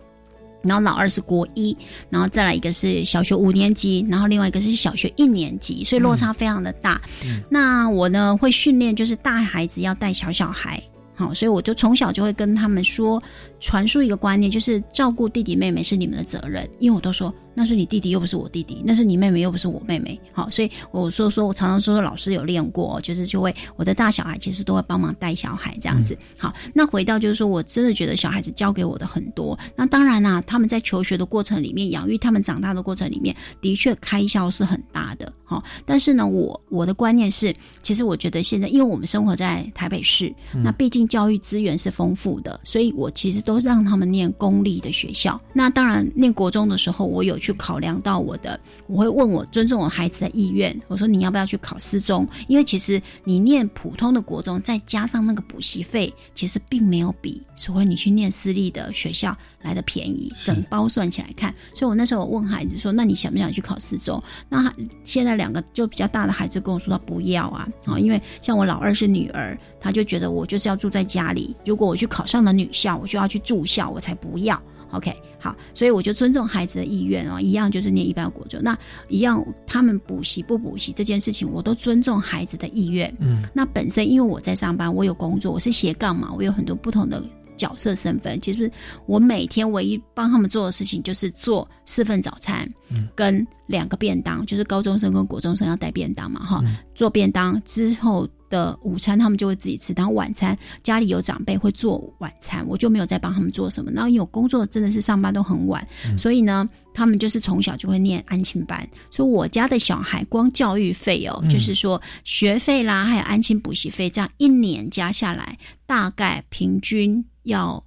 [0.63, 1.75] 然后老二是国一，
[2.09, 7.01] 然后再来一个是小学五年级，然后另外一个是小学一年级，所以落差非常的大。
[7.25, 10.81] 嗯、那我呢会训练，就是大孩子要带小小孩，
[11.15, 13.21] 好，所以我就从小就会跟他们说，
[13.61, 17.33] 传输一个观念，就是照顾弟弟妹妹是你们的责任，因为我都说。
[17.53, 20.17] 那是你弟弟，又不是我弟弟；那是你妹妹，又不是我妹妹。
[20.31, 26.17] 好，所以我说说，我常常说说，老师有练过，就是就会我的大小孩其实都会帮忙带小孩这样子。
[26.37, 29.59] 好，那回到就是说我真的觉得小孩子教给我的很多。
[29.75, 35.29] 那当然啦、啊，他们在求学的过程里面，养育他们长大的过程里面，的确开销是很大的。
[35.43, 45.39] 好，但是呢，我我的观念是，其实我觉得现在，因为我们生活在台北市，嗯那毕竟教育资源是丰富的，所以我其实都让他们念公立的学校。
[45.53, 52.27] 那当然，念国中的时候，我有去考量到我的，我会问我尊重我孩子的意愿，我说你要不要去考四中？
[52.47, 61.53] 因为其实你念普通的国中，再加上那个补习费，其实并没有比所谓你去念私立的学校来的便宜， 整包算起来看。
[61.73, 74.61] 所以我那时候我问孩子说：“那你想不想去考四中？”那现在两个就比较大的孩子跟我说他不要啊，啊，因为像我老二是女儿，他就觉得我就是要住在家里，如果我去考上了女校，我就要去住校，我才不要。
[74.91, 78.77] OK，好，所以我就尊重孩子的意愿哦，一样就是念一般国中，那
[79.07, 83.09] 一样他们补习不补习这件事情，我都尊重孩子的意愿。
[83.19, 87.23] 嗯，那本身因为我在上班，我有工作，我是斜杠嘛，我有很多不同的
[87.55, 88.41] 角色身份。
[88.41, 88.69] 其实
[89.05, 96.75] 我每天唯一帮他们做的事情就是做四份早餐，嗯跟两个便当，就是高中生跟国中生要带便当嘛，哈、嗯。
[96.93, 103.89] 做便当之后的午餐他们就会自己吃，然后晚餐家里有长辈会做晚餐，我就没有再帮他们做什么。
[103.89, 106.17] 然后因为我工作真的是上班都很晚，嗯。
[106.17, 111.49] 所以呢，他们就是从小就会念安亲班，所以我家的小孩光教育费哦，嗯。
[111.49, 117.83] 就是说学费啦，还有安亲补习费，这样一年加下来，大概平均要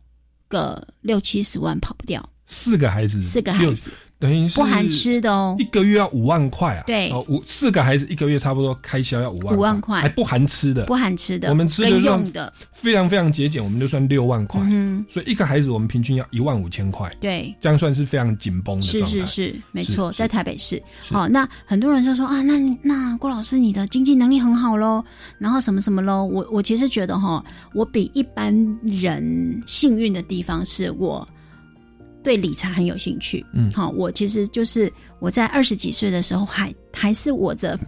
[0.49, 3.75] 个六七十万跑不掉，四个孩子，四个孩子六
[4.25, 5.65] 等于不含吃的哦一。
[5.65, 6.85] 个月要五万块啊。
[6.87, 14.63] 对哦，五四个孩子一个月差不多开销要五万五万块还不含吃的，不含吃的我们吃的用的非常非常节俭，我们就算六万块。
[14.65, 19.05] 嗯所以一个孩子我们平均要一万五千块，对，这样算是非常紧绷的是。
[19.05, 20.83] 是是，没错，在台北市。
[21.03, 25.05] 是好、那很多人就说啊，那那郭老师你的经济能力很好喽，
[25.39, 26.25] 然后什么什么喽。
[26.25, 31.27] 我我其实觉得哈，我比一般人幸运的地方是我
[32.25, 33.45] 对理财很有兴趣。
[33.53, 37.79] 嗯好、我其实就是我在二十几岁的时候还还是我的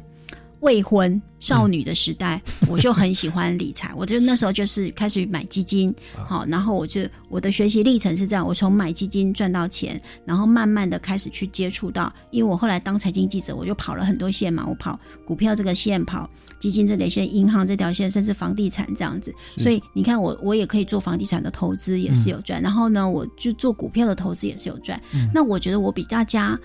[0.66, 3.94] 未婚少女的时代， 我就很喜欢理财。
[3.94, 19.32] 我就那时候就是开始买基金，好，然后我就我的学习历程是这样，我从买基金赚到钱，然后慢慢的开始去接触到，因为我后来当财经记者，我就跑了很多线嘛，我跑股票这个线，跑基金这条线，银行这条线，甚至房地产这样子。
[19.58, 22.60] 所以你看我我也可以做房地产的投资，也是有赚。
[22.60, 25.00] 然后呢，我就做股票的投资也是有赚。
[25.14, 26.58] 嗯那我觉得我比大家。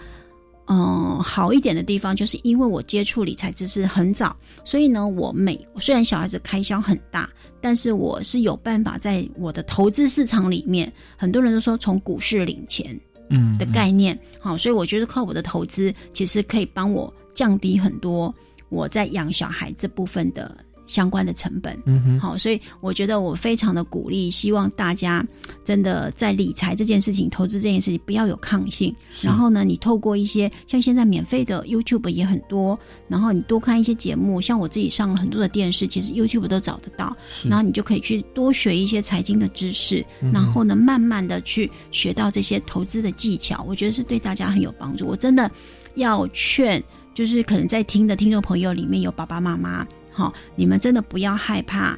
[0.73, 7.29] 嗯，好一点的地方就是因为我接触理财知识很早，所以呢，我每虽然小孩子开销很大，
[7.59, 12.97] 但是我是有办法在我的投资市场里面，很多人都说从股市领钱，
[13.29, 18.33] 嗯的概念，好，所以我觉得靠我的投资，其实可以帮我降低很多
[18.69, 21.77] 我在养小孩这部分的相关的成本。
[21.85, 25.25] 嗯哼好，所以我觉得我非常的鼓励，希望大家
[25.63, 28.95] 真的在理财这件事情、投资这件事情不要有抗性。
[29.21, 37.15] 然后呢，你透过一些像现在免费的 YouTube 也很多，然后你多看一些节目，像我自己上了很多的电视，其实 YouTube 都找得到。
[37.43, 45.05] 然后你就可以去多学一些财经的知识，嗯然后呢，慢慢的去学到这些投资的技巧，我觉得是对大家很有帮助。
[45.05, 45.49] 我真的
[45.95, 49.85] 要劝，就是可能在听的听众朋友里面有爸爸妈妈，
[50.21, 51.97] 好、你们真的不要害怕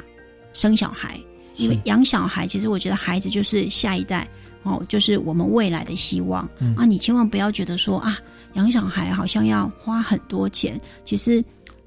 [0.54, 1.20] 生小孩，
[1.58, 4.28] 因为养小孩，其实我觉得孩子就是下一代，
[4.64, 6.86] 哦，就是我们未来的希望、嗯啊！
[6.86, 8.18] 你千万不要觉得说啊，
[8.54, 11.44] 养小孩好像要花很多钱，其实。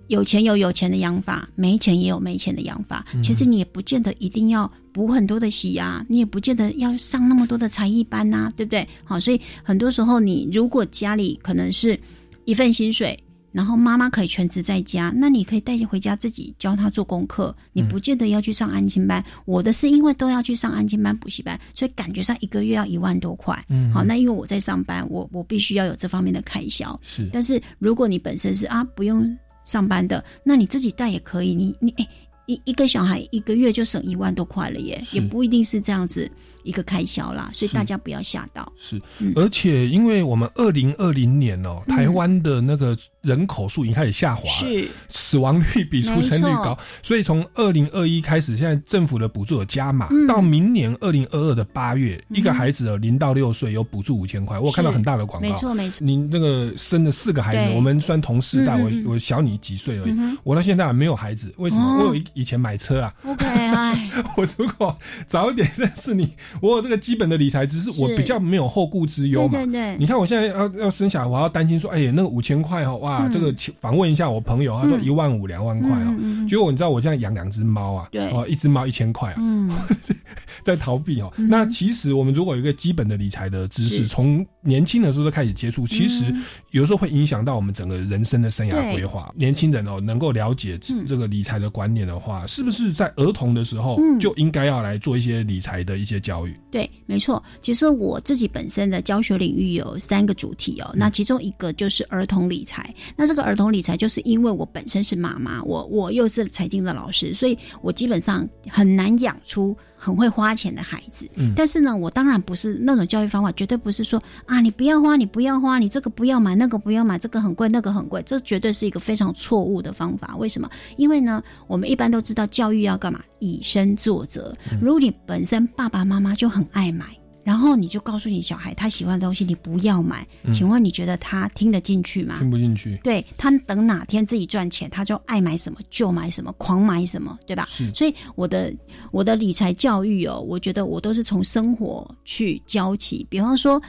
[0.09, 3.05] 有钱有有钱的养法，没钱也有没钱的养法。
[3.12, 8.87] 嗯其实你也不见得一定要补很多的习啊、你也不见得要上那么多的才艺班呐、对不对？
[9.03, 11.99] 好，所以很多时候你如果家里可能是
[12.44, 13.18] 一份薪水，
[13.57, 19.25] 然后妈妈可以全职在家，那你可以带回家自己教他做功课，你不见得要去上安亲班。
[19.47, 23.59] 我的是因为都要去上安亲班、补习班，所以感觉上一个月要一万多块。
[23.71, 27.01] 嗯好，那因为我在上班，我我必须要有这方面的开销。
[27.03, 29.27] 是但是如果你本身是啊不用
[29.64, 31.55] 上班的，那你自己带也可以。
[31.55, 32.07] 你你哎。
[32.46, 36.30] 一一个小孩一个月就省一万多块了耶，也不一定是这样子
[36.62, 38.72] 一个开销啦，所以大家不要吓到。
[38.78, 39.00] 是。
[39.18, 41.96] 嗯，而且因为我们二零二零年哦，嗯。
[41.96, 44.88] 台湾的那个人口数已经开始下滑了，是。
[45.09, 50.26] 死亡率比出生率高，所以从二零二一开始，现在政府的补助有加码，嗯。
[50.26, 52.37] 到明年二零二二的八月，嗯。
[52.37, 56.04] 一个孩子哦零到六岁有补助五千块，我有看到很大的广告，没错没错。
[56.04, 60.11] 您那个生了四个孩子，我们算同世代，我我小你几岁而已。
[60.11, 61.85] 嗯，我到现在还没有孩子，为什么？
[61.85, 61.96] 哦。
[62.09, 64.96] 我有以以前买车啊，OK，哎， 我如果
[65.27, 66.29] 早一点认识你，
[66.61, 69.53] 我有这个基本的理财知识，我比较没有后顾之忧嘛。
[69.53, 69.96] 对对对。
[69.99, 73.33] 你看我现在要要生小孩，我要担心说，哎呀，那个五千块哦，哇，嗯。
[73.33, 75.05] 这个请访问一下我朋友，他说嗯。
[75.05, 76.46] 一万五、两万块哦。
[76.49, 78.31] 结果你知道我现在养两只猫啊，对。
[78.31, 79.70] 哦，一只猫一千块啊，嗯，
[80.62, 81.33] 在逃避哦。
[81.38, 89.33] 嗯那其实我们如果有一个基本的理财的知识，从年轻的时候就开始接触，其实嗯有时候会影响到我们整个人生的生涯规划。
[89.37, 91.06] 年轻人哦，能够了解嗯。
[91.08, 96.58] 这个理财的观念的话，是不是在儿童的时候嗯就应该要来做一些理财的一些教育？
[96.70, 97.42] 对，没错。
[97.62, 102.94] 其实我自己本身的教学领域有三个主题哦，那其中一个就是儿童理财。
[103.16, 111.29] 那这个儿童理财，就是因为我本身是妈妈，我我又是财经的老师，所以我基本上很难养出很会花钱的孩子。
[111.37, 120.37] 嗯但是呢，我当然不是那种教育方法，绝对不是说啊，你不要花，你不要花，你这个不要买，那个不要买，这个很贵，那个很贵，这绝对是一个非常错误的方法。
[120.37, 120.71] 为什么？
[120.97, 124.55] 因为呢，我们一般都知道教育要干嘛，以身作则。
[124.81, 127.07] 如果你本身爸爸妈妈就很爱买。
[127.47, 132.40] 然后你就告诉你小孩他喜欢的东西你不要买，嗯请问你觉得他听得进去吗？
[132.40, 132.99] 听不进去。
[133.05, 137.69] 对他等哪天自己赚钱，他就爱买什么就买什么，狂买什么，对吧？
[137.94, 138.75] 所以我的
[139.13, 143.25] 我的理财教育哦，我觉得我都是从生活去教起。
[143.31, 143.81] 比方说，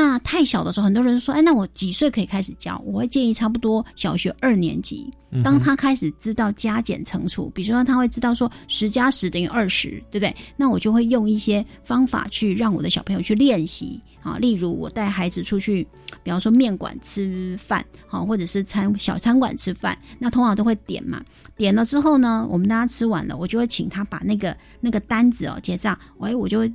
[0.00, 2.80] 那太小的时候，很多人说，哎，那我几岁可以开始教？
[2.86, 10.32] 我会建议差不多小学二年级，当他开始知道加减乘除，比如说他会知道说十加十等于二十，对不对？
[10.56, 15.84] 那我就会用一些方法去让我的小朋友去练习啊，例如我带孩子出去，
[16.22, 21.20] 比方说面馆吃饭，好，或者是餐小餐馆吃饭，那通常都会点嘛，
[21.56, 26.72] 点了之后呢，我们大家吃完了，我就会请他把那个那个单子哦结账，哎，我就会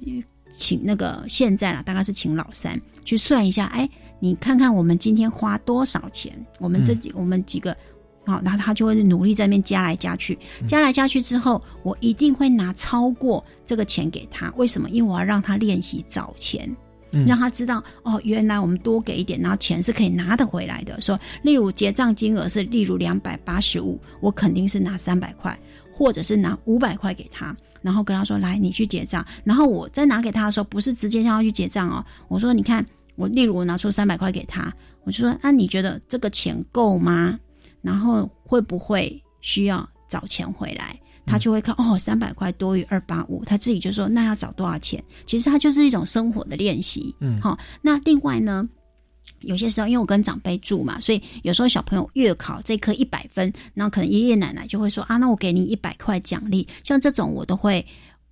[0.55, 3.89] 请那个现在啦，大概是请老三去算一下，哎，
[4.19, 7.75] 你看看我们今天花多少钱，我们这几、我们几个。
[8.25, 14.49] 好，然后他就会努力在那边加来加去，加来加去之后，我一定会拿超过这个钱给他。
[14.55, 14.89] 为什么？
[14.89, 16.73] 因为我要让他练习找钱，
[17.11, 21.01] 嗯让他知道哦，原来我们多给一点，然后钱是可以拿得回来的。
[21.01, 25.59] 说，例如结账金额是例如两百八十五，我肯定是拿三百块，
[25.91, 27.53] 或者是拿五百块给他，
[27.83, 32.83] 然后跟他说：“来，你去结账。”然后我再拿给他的时候，不是直接让他去结账哦，我说：“你看，
[33.15, 34.73] 我例如我拿出三百块给他，
[35.03, 37.37] 我就说：啊，你觉得这个钱够吗？
[37.81, 45.01] 然后会不会需要找钱回来？”他就会看哦，三百块多于二八五，他自己就说那要找多少钱？
[45.25, 47.15] 其实他就是一种生活的练习。
[47.21, 48.67] 嗯好、那另外呢，
[49.41, 56.67] 有些时候因为我跟长辈住嘛，所以有时候小朋友月考这科一百分，然后可能爷爷奶奶就会说啊，那我给你一百块奖励。
[56.83, 57.85] 像这种我都会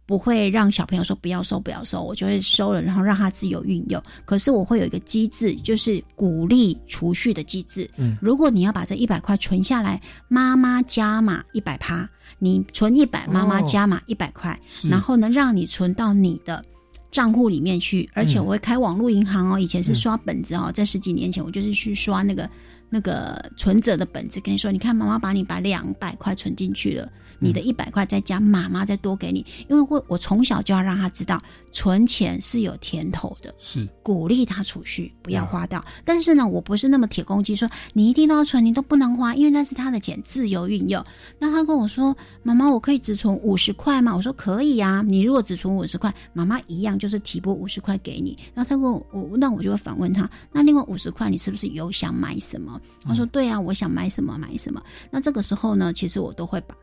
[0.05, 4.01] 不会让小朋友说不要收不要收，我就会收了，然后让他自由运用。
[4.25, 7.89] 可是我会有一个机制，就是鼓励储蓄的机制。
[7.97, 16.63] 嗯如果你要把这一百块存下来，妈妈加码一百趴，你存一百，妈妈哦加码一百块，然后呢，让你存到你的。
[17.11, 19.59] 账户里面去，而且嗯我会开网络银行哦。
[19.59, 22.49] 以前是刷本子哦，在十几年前我就是去刷那个
[22.89, 35.83] 那个存折的本子，跟你说，你看妈妈把你把两百块存进去了，你的一百块再加妈妈再多给你，因为会我从小就要让他知道存钱是有甜头的，是鼓励他储蓄，不要花掉。
[36.05, 41.03] 但是呢，我不是那么铁公鸡，说你一定都要存，你都不能花，因为那是他的钱，自由运用。
[41.39, 56.75] 那他跟我说：“妈妈，我可以只存五十块吗？”我说：“可以呀、你如果只存五十块，妈妈一样就是提拨五十块给你。”然后他问，我那我就会反问他：“那另外五十块你是不是有想买什么？”他说：“对啊，我想买什么买什么。”那这个时候呢，其实我都会把。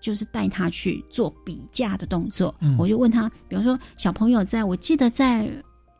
[0.00, 5.50] 就是带他去做比价的动作，嗯我就问他，比如说小朋友在我记得在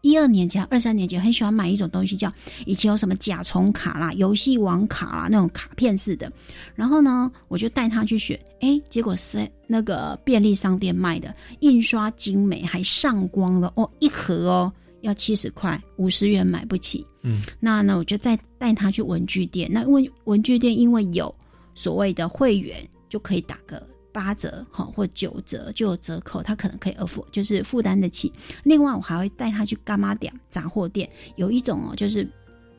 [0.03, 2.32] 一二年级、二三年级很喜欢买一种东西，叫
[2.64, 6.30] 以前有什么甲虫卡啦、游戏王卡啦那种卡片式的。
[6.76, 17.05] 然后呢，我就带他去选，哎，结果是那个便利商店卖的，印刷精美，还上光了哦，一盒哦要七十块，五十元买不起。
[17.22, 19.68] 嗯，那呢，我就再带他去文具店。
[19.72, 21.34] 那文文具店因为有
[21.74, 22.76] 所谓的会员，
[23.09, 28.32] 就可以打个八折哈或九折就有折扣，他可能可以 afford 就是负担得起。
[28.64, 32.28] 另外，我还会带他去干妈店杂货店，有一种哦就是。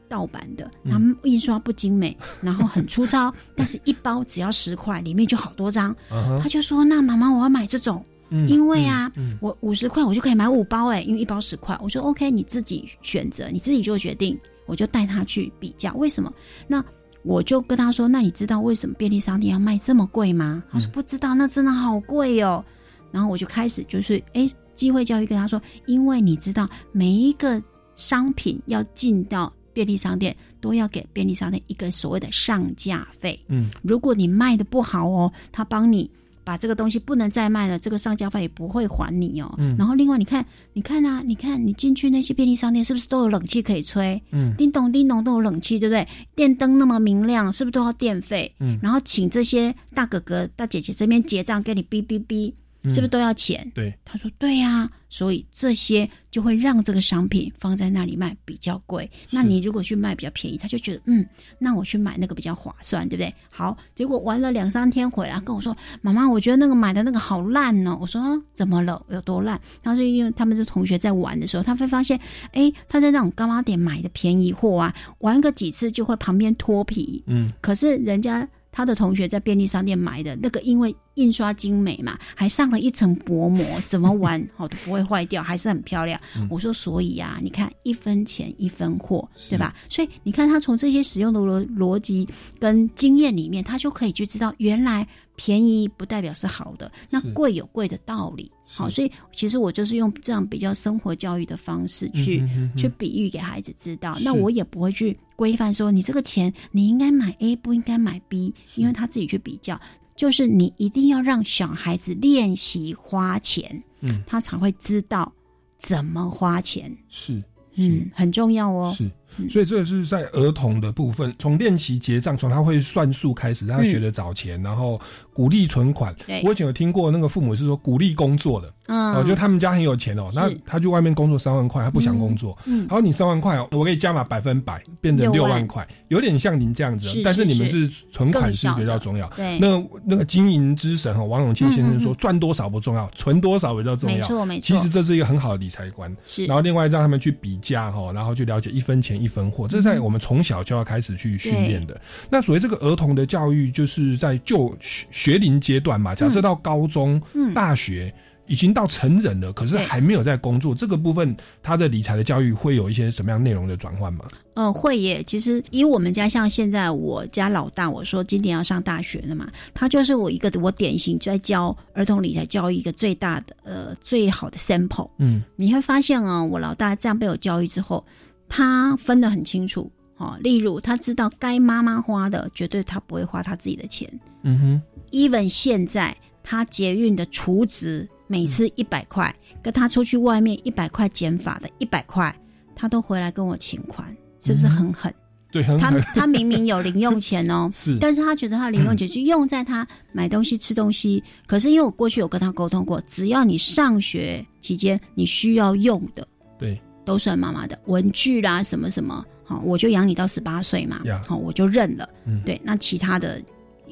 [0.10, 5.94] 盗版的，嗯然后印刷不精美，然后很粗糙， 但是一包只要十块，里面就好多张。
[6.42, 8.02] 他就说：“那妈妈，我要买这种。”
[8.32, 11.78] 嗯因为啊，嗯嗯我五十块我就可以买五包哎，因为一包十块。
[11.84, 14.40] 我说 OK，你自己选择，你自己做决定。
[14.66, 16.32] 我就带他去比较，为什么？
[16.70, 16.82] 那
[17.28, 20.64] 我就跟他说，那你知道为什么便利商店要卖这么贵吗？
[20.72, 22.64] 他说不知道，那真的好贵哦。
[23.12, 27.62] 然后我就开始就是哎，机会教育跟他说，因为你知道每一个
[27.98, 33.38] 商品要进到便利商店，都要给便利商店一个所谓的上架费。
[33.48, 36.10] 嗯如果你卖的不好哦，他帮你
[36.48, 39.54] 把这个东西不能再卖了，这个上架费也不会还你哦。
[39.58, 44.22] 嗯然后另外你看，你看啊，你看你进去那些便利商店是不是都有冷气可以吹？
[44.32, 46.08] 嗯叮咚叮咚都有冷气，对不对？
[46.38, 48.50] 电灯那么明亮，是不是都要电费？
[48.62, 52.54] 嗯然后请这些大哥哥大姐姐这边结账，给你哔哔哔，嗯
[52.90, 53.70] 是不是都要钱？
[53.74, 59.10] 对，他说对呀、所以这些就会让这个商品放在那里卖比较贵。
[59.30, 61.26] 那你如果去卖比较便宜，他就觉得嗯，
[61.60, 63.34] 那我去买那个比较划算，对不对？
[63.50, 67.98] 好，结果玩了两三天回来跟我说，妈妈，我觉得那个买的那个好烂哦。
[68.00, 69.04] 我说、啊怎么了？
[69.10, 69.60] 有多烂？
[69.84, 72.20] 他说因为他们是同学在玩的时候，他会发现，
[72.52, 77.24] 哎，他在那种干妈店买的便宜货啊，玩个几次就会旁边脱皮。
[77.28, 86.20] 嗯可是人家他的同学在便利商店买的那个，因为印刷精美嘛，还上了一层薄膜， 怎么玩好、都不会坏掉，还是很漂亮。
[86.38, 89.76] 嗯我说，所以啊，你看一分钱一分货，对吧？
[89.90, 92.28] 所以你看他从这些使用的逻逻辑
[92.60, 98.52] 跟经验里面，他就可以去知道，原来便宜不代表是好的，那贵有贵的道理。
[98.70, 104.18] 好，所以其实我就是用这样比较生活教育的方式去、嗯哼哼哼去比喻给孩子知道。
[104.22, 109.80] 那我也不会去规范说你这个钱你应该买 A 不应该买 B，因为他自己去比较。
[110.18, 115.32] 就是你一定要让小孩子练习花钱，嗯，他才会知道
[115.78, 116.92] 怎么花钱。
[117.08, 117.42] 是，
[117.76, 118.94] 嗯，很重要哦。
[118.98, 119.10] 是，
[119.50, 125.00] 所以这个是在儿童的部分，从练习结账，从他会算数开始，让他学得找钱，然后
[125.34, 126.16] 鼓励存款。
[126.26, 126.42] 对。
[126.44, 129.14] 我以前有听过那个父母是说鼓励工作的，嗯。
[129.14, 132.84] 哦，就他们家很有钱哦，那他去外面工作三万块，他不想工作，嗯。
[132.84, 132.88] 嗯。
[132.88, 135.66] 然后你三万块哦，我可以加码百分百，变成六万。
[135.68, 137.78] 块，有点像您这样子但是是你们是。
[137.78, 139.30] 是存款是比较重要。
[139.36, 139.60] 对。
[139.60, 144.18] 那那个经营之神哈，王永庆先生说，赚多少不重要，存多少比较重要。
[144.18, 144.64] 没错没错。
[144.64, 146.16] 其实这是一个很好的理财观。
[146.26, 146.46] 是。
[146.46, 152.00] 然后另外让他们去比价哈，然后去了解一分钱一分货，这是在我们从小就要开始去训练的。
[152.30, 158.14] 那所谓这个儿童的教育，就是在就学学龄阶段嘛，假设到高中、嗯大学。
[158.50, 164.26] 已经到成人了，可是还没有在工作，这个部分他的理财的教育会有一些什么样内容的转换吗？
[164.54, 165.22] 嗯，会耶。
[165.24, 175.10] 其实以我们家像现在我家老大，我说今年要上大学了嘛，他就是我一个我典型在教儿童理财教育一个最大的呃最好的 sample。
[175.18, 178.02] 嗯，你会发现啊、我老大这样被我教育之后，
[178.48, 179.92] 他分得很清楚。
[180.18, 184.12] 哦，例如他知道该妈妈花的，绝对他不会花他自己的钱。
[184.42, 184.82] 嗯哼
[185.12, 189.32] ，even 现在他捷运的储值每次一百块，
[189.62, 192.36] 跟他出去外面一百块减法的一百块，
[192.76, 194.08] 他都回来跟我请款，
[194.40, 195.14] 是不是很狠？
[195.52, 201.24] 对，很他狠，他明明有零用钱哦 是但是他觉得他零用钱就用在他买东西、吃东西。
[201.46, 206.28] 可是因为我过去有跟他沟通过，只要你上学期间你需要用的，
[206.58, 212.08] 对，都算妈妈的文具啦，什么什么，好，我就养你到十八岁嘛呀，好，我就认了。
[212.26, 213.42] 嗯对，那其他的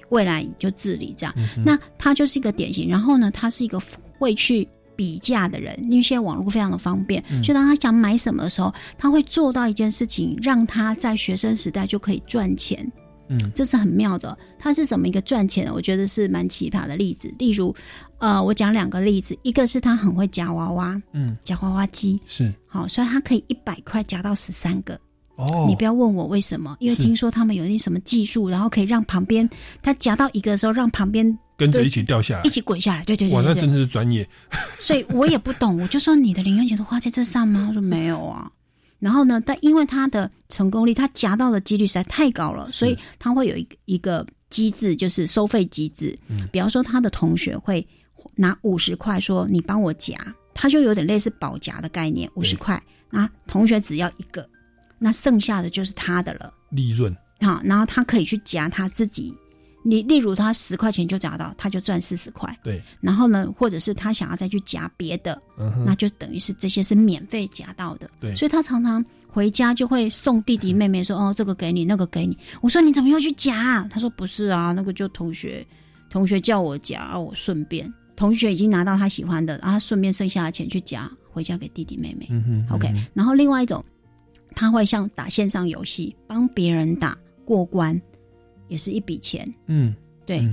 [0.09, 1.33] 未来就自理这样。
[1.37, 3.81] 嗯那他就是一个典型，然后呢，他是一个
[4.19, 12.91] 会去比价的人，因为现在网络非常的方便，嗯所以当他想买什么的时候，他会做到一件事情，让他在学生时代就可以赚钱。
[13.27, 14.37] 嗯，这是很妙的。
[14.59, 15.73] 他是怎么一个赚钱的？
[15.73, 17.33] 我觉得是蛮奇葩的例子。
[17.39, 17.73] 例如，
[18.19, 24.99] 呃，我讲两个例子，一个是他很会夹娃娃，嗯，夹娃娃机，是好，所以他可以一百块夹到十三个。
[25.35, 29.47] 哦，你不要问我为什么，因为听说他们有一些什么技术，然后可以让旁边
[29.83, 33.03] 他夹到一个的时候，让旁边跟着一起掉下来一起滚下来。
[33.03, 34.25] 对对对哇，那真的是专业。
[34.79, 37.65] 所以我也不懂，我就说你的零用钱都花在这上吗？
[37.67, 38.49] 他说没有啊。
[38.97, 46.17] 然后呢，但因为他的成功率，他夹到的几率实在太高了，所以他会有一个一个机制，就是收费机制。
[46.29, 47.85] 嗯比方说，他的同学会
[48.33, 50.17] 拿五十块说你帮我夹，
[50.53, 54.47] 他就有点类似保夹的概念，五十块，那同学只要一个，
[54.97, 56.53] 那剩下的就是他的了。
[56.69, 59.33] 利润好，然后他可以去夹他自己。
[59.87, 62.51] 你例如他十块钱就夹到，他就赚四十块。
[62.63, 68.09] 对，然后呢，或者是他想要再去夹别的，嗯那就等于是这些是免费夹到的。
[68.19, 75.63] 对所以他常常回家就会送弟弟妹妹说：“哦，这个给你，那个给你。”我说：“你怎么又去夹啊？”他说：“不是啊，那个就同学
[76.09, 82.27] 同学叫我夹，啊我顺便同学已经拿到他喜欢的，然后顺便剩下的钱去夹回家给弟弟妹妹。
[82.29, 83.83] 嗯哼 OK，嗯哼然后另外一种，
[84.55, 87.99] 他会像打线上游戏，帮别人打过关，
[88.67, 89.51] 也是一笔钱。
[89.67, 89.93] 嗯，
[90.25, 90.47] 对，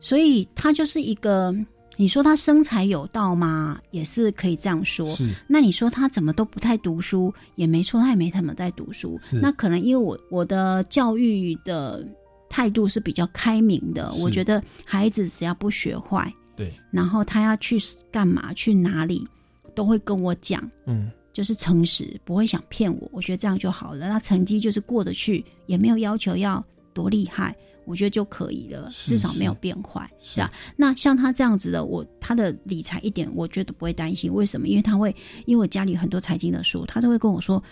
[0.00, 1.54] 所以他就是一个，
[1.96, 3.80] 你说他生财有道吗？
[3.90, 5.16] 也是可以这样说。
[5.48, 9.18] 那你说他怎么都不太读书，也没错，他也没怎么在读书。
[9.42, 12.06] 那可能因为我我的教育的
[12.48, 17.78] 态度是比较开明的，我觉得孩子只要不学坏，对，然后他要去
[18.12, 19.26] 干嘛去哪里，
[19.74, 20.68] 都会跟我讲。
[20.84, 24.08] 嗯，就是诚实，不会想骗我，我觉得这样就好了。
[24.08, 27.56] 那成绩就是过得去，也没有要求要多厉害，
[27.86, 30.50] 我觉得就可以了，至少没有变坏，是吧？
[30.76, 34.68] 那像他这样子的，我他的理财一点我觉得不会担心，为什么？
[34.68, 37.62] 因为他会，因为我家里很多财经的书，他都会跟我说。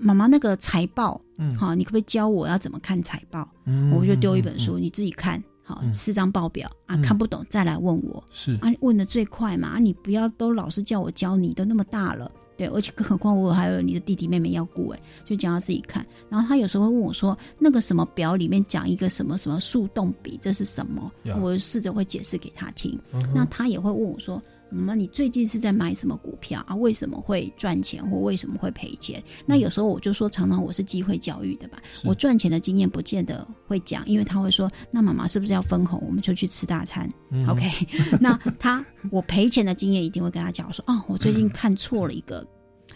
[0.00, 3.50] 妈妈，那个财报，嗯好，你可不可以教我要怎么看财报？
[3.64, 8.24] 嗯我就丢一本嗯书，你自己看，好，嗯四张报表啊，嗯看不懂再来问我。
[8.32, 16.06] 是啊，问的最快嘛，啊，你不要都老是叫我教你，都那么大了，对，而且更何况我还有你的弟弟妹妹要顾，哎，就讲他自己看。
[16.30, 21.12] 然后他有时候会问我说，那个什么表里面讲一个什么什么速动比，这是什么？
[21.38, 22.98] 我试着会解释给他听。
[23.12, 24.42] 嗯那他也会问我说。
[24.70, 26.74] 妈妈，你最近是在买什么股票啊？
[26.74, 29.22] 为什么会赚钱或为什么会赔钱？
[29.46, 31.82] 那有时候我就说，常常我是机会教育的吧。
[32.04, 36.02] 我赚钱的经验不见得会讲，因为他会说，那妈妈是不是要分红？
[36.06, 37.08] 我们就去吃大餐。
[37.30, 37.70] 嗯 OK，
[38.20, 42.46] 那他我赔钱的经验一定会跟他讲说，哦，我最近看错了一个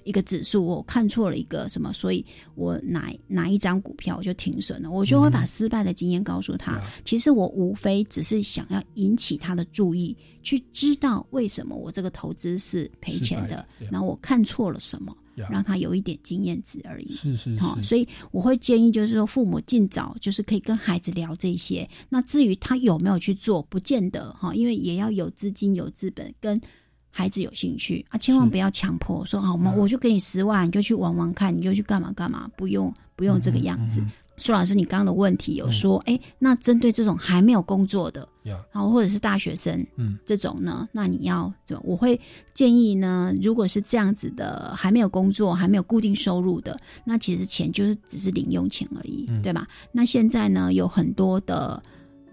[0.04, 2.24] 一个指数，我看错了一个什么，所以
[2.54, 6.80] 我哪哪一张股票我就停损了，我就会把失败的经验告诉他。
[7.04, 15.16] 其实我无非只是想要引起他的注意，去知道为什么我这个投资是赔钱的然后我看错了什么。
[15.36, 17.14] 呀让他有一点经验值而已。
[17.14, 21.88] 是是好、是所以我会建议，就是说父母尽早就是可以跟孩子聊这些。
[22.10, 26.60] 那至于他有没有去做，不见得哈，因为也要有资金、有资本，跟
[27.14, 34.02] 孩子有兴趣啊，千万不要强迫说好，我们我就给你十万，你就去玩玩看，你就去干嘛干嘛，不用不用这个样子。
[34.38, 38.56] 苏老师，你刚刚的问题有说，哎、那针对这种还没有工作的，呀。
[38.72, 42.18] 好，或者是大学生，嗯，这种呢，那你要，怎么我会
[42.54, 49.42] 建议呢，如果是这样子的，还没有工作，还没有固定收入的，那其实钱就是只是零用钱而已，嗯。
[49.42, 49.68] 对吧？
[49.92, 51.80] 那现在呢，有很多的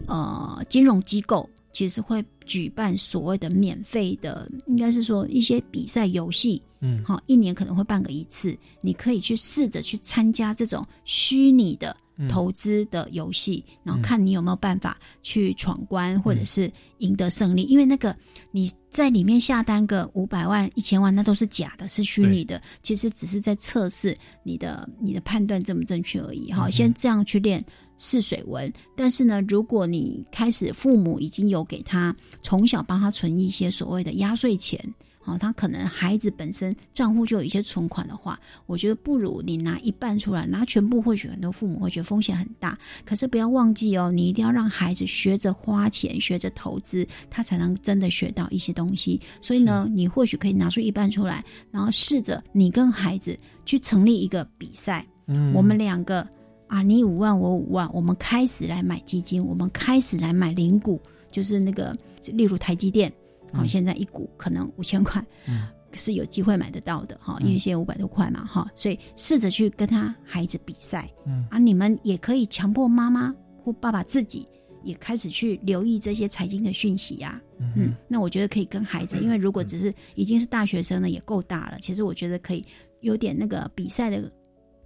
[0.08, 17.64] 呃金融机构其实会举办所谓的免费的，应该是说一些比赛游戏，嗯好，一年可能会办个一次，你可以去试着去参加这种虚拟的嗯投资的游戏，然后看你有没有办法去闯关或者是赢得胜利。
[17.64, 18.16] 因为那个
[18.52, 26.52] 你在里面下单个五百万、一千万，那都是假的，是虚拟的，其实只是在测试你的你的判断正不正确而已。
[26.52, 27.64] 哈、嗯先这样去练。
[28.00, 34.82] 试水温，但是呢，如果你开始父母已经有给他从小帮他存一些所谓的压岁钱，
[35.26, 42.76] 哦，他可能孩子本身账户就有一些存款的话，我觉得不如你拿一半出来，拿全部，或许很多父母会觉得风险很大。
[43.06, 49.20] 可是不要忘记哦，你一定要让孩子学着花钱，学着投资，他才能真的学到一些东西。
[49.42, 56.26] 所以呢，你或许可以拿出一半出来，然后试着你跟孩子去成立一个比赛，嗯我们两个。
[56.70, 61.02] 啊，你五万，我五万，我们开始来买基金，我们开始来买零股，
[61.32, 61.94] 就是那个，
[62.32, 63.12] 例如台积电，
[63.52, 63.68] 好、嗯。
[63.68, 65.68] 现在一股可能五千块，嗯。
[65.94, 67.48] 是有机会买得到的哈，嗯。
[67.48, 71.46] 因为现在五百多块嘛哈，所以试着去跟他孩子比赛，嗯。
[71.50, 74.48] 啊，你们也可以强迫妈妈或爸爸自己
[74.84, 82.64] 也开始去留意这些财经的讯息呀、嗯，那我觉得可以跟孩子，因为如果只是已经是大学生了，也够大了，其实我觉得可以
[83.02, 84.32] 有点那个比赛的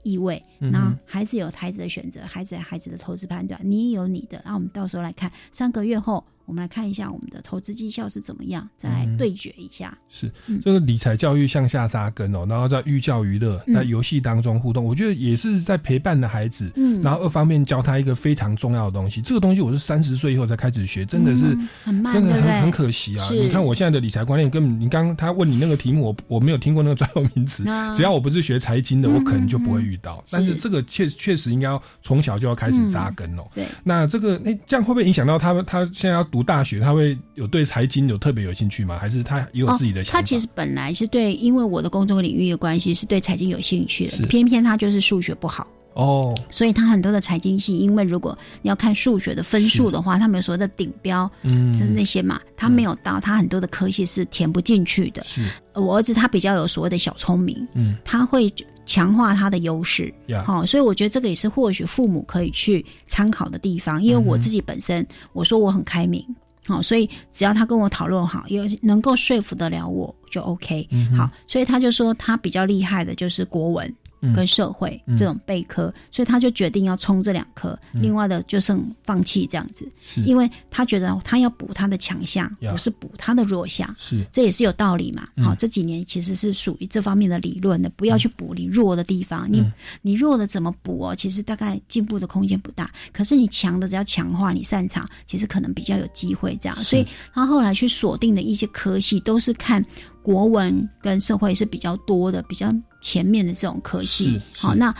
[0.04, 0.42] 意味。
[0.60, 4.42] 那孩子有孩子的选择，孩子有孩子的投资判断，你也有你的。
[4.46, 9.98] 那我们到时候来看，三个月后我们来看一下我们的投资绩效是怎么样，再来嗯对决一下。
[10.10, 23.28] 是嗯这个理财教育向下扎根哦，然后在寓教于乐，嗯在游戏当中互动，我觉得也是在陪伴的孩子，嗯然后二方面教他一个非常重要的东西，这个东西我是三十岁以后才开始学，真的是、嗯很慢真的很很可惜啊！
[23.32, 30.24] 你看我现在的理财观念，根本你刚刚他问你那个题目，我我没有听过那个专有名词，啊只要我不是学财经的，嗯我可能就不会遇到。
[30.30, 33.44] 但是是这个确确实应该要从小就要开始扎根哦。
[33.54, 35.64] 对，那这个那、这样会不会影响到他们？
[35.66, 38.98] 他现在要读大学，他会有对财经有特别有兴趣吗？
[38.98, 40.18] 还是他也有自己的想法？
[40.18, 45.68] 哦他其实本来是对，因为我的工作领域的关系，是对财经有兴趣是的，偏偏他就是数学不好。
[45.94, 55.24] 哦，所以他很多的财经系，因为如果你要看数学的分数的话，他们有所谓的顶标，嗯就是那些嘛，他没有到，他很多的科系是填不进去的。
[55.24, 58.52] 是我儿子他比较有所谓的小聪明，嗯，他会
[58.86, 66.24] 强化他的优势，呀好、所以我觉得这个也是或许父母可以去参考的地方，因为我自己本身我说我很开明。
[66.66, 70.88] 好，所以只要他跟我讨论好，也能够说服得了我，就 OK。
[71.18, 73.86] 好，所以他就说他比较厉害的就是国文。
[73.88, 73.96] 嗯
[74.36, 79.92] 跟社会嗯这种备科，所以他就决定要冲这两科，嗯另外的就剩放弃这样子，
[80.26, 83.94] 因为他觉得他要补他的强项，不是补他的弱项。
[83.98, 85.28] 是这也是有道理嘛。
[85.36, 89.52] 嗯好、这几年其实是属于这方面的理论的，不要去补你弱的地方。
[89.52, 91.16] 你嗯你弱的怎么补哦？
[91.16, 92.92] 其实大概进步的空间不大。
[93.12, 96.76] 可是你强的只要强化你擅长，其实可能比较有机会这样。
[96.84, 99.84] 所以他后来去锁定的一些科系，都是看
[100.22, 104.92] 国文跟社会是比较多的，比较前面的这种科系好，那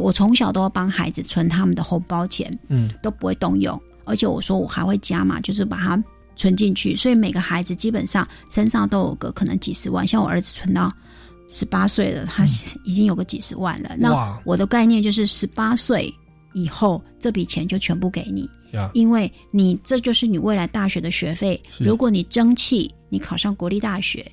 [0.00, 2.50] 我从小都要帮孩子存他们的红包钱。
[2.68, 6.02] 嗯都不会动用，而且我说我还会加嘛，就是把它
[6.34, 10.90] 存进去，所以每个孩子基本上身上都有个可能几十万，像我儿子存到
[11.48, 12.44] 十八岁了，他
[12.84, 13.94] 已经有个几十万了。
[13.98, 16.12] 那我的概念就是十八岁
[16.54, 18.48] 以后这笔钱就全部给你，
[18.94, 21.60] 因为你这就是你未来大学的学费。
[21.78, 24.24] 如果你争气，你考上国立大学。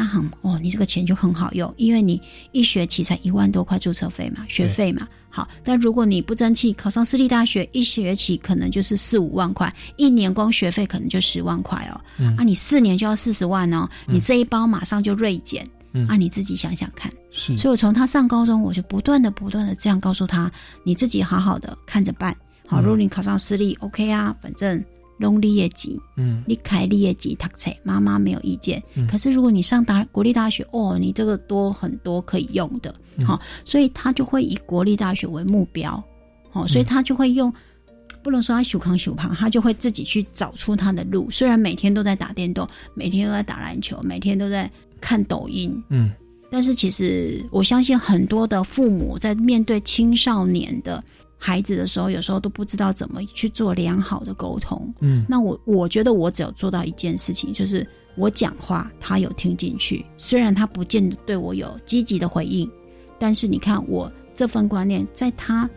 [0.00, 2.18] 那很哦，你这个钱就很好用，因为你
[2.52, 5.06] 一学期才一万多块注册费嘛，学费嘛。
[5.28, 12.00] 好，但如果你不争气，考上私立大学，一学期可能就是四五万块，一年光学费可能就十万块哦。
[12.16, 15.62] 嗯啊，你四年就要四十万哦，你这一包马上就锐减。
[15.92, 17.12] 嗯啊，你自己想想看。
[17.30, 20.50] 是所以我从他上高中，我就不断的、不断的这样告诉他，
[20.82, 22.34] 你自己好好的看着办。
[22.66, 24.82] 好，嗯如果你考上私立，OK 啊，反正
[25.20, 28.82] 弄你的钱，嗯，你开你的钱读册，妈妈没有意见。
[28.94, 36.02] 嗯可是如果你上大国立大学，哦，你这个多很多可以用的，嗯好、所以他就会以国立大学为目标，
[36.50, 37.52] 好、嗯所以他就会用。
[38.22, 41.30] 不能说他朽康朽胖，他就会自己去找出他的路。
[41.30, 46.12] 虽然每天都在打电动，每天都在打篮球，每天都在看抖音，嗯，
[46.50, 51.02] 但是其实我相信很多的父母在面对青少年的
[51.42, 54.92] 孩子的时候，有时候都不知道怎么去做良好的沟通。
[55.00, 55.24] 嗯。
[55.26, 57.84] 那我我觉得我只有做到一件事情，就是
[58.14, 62.70] 我讲话他有听进去，虽然他不见得对我有积极的回应，
[63.18, 65.68] 但是你看我这份观念，在他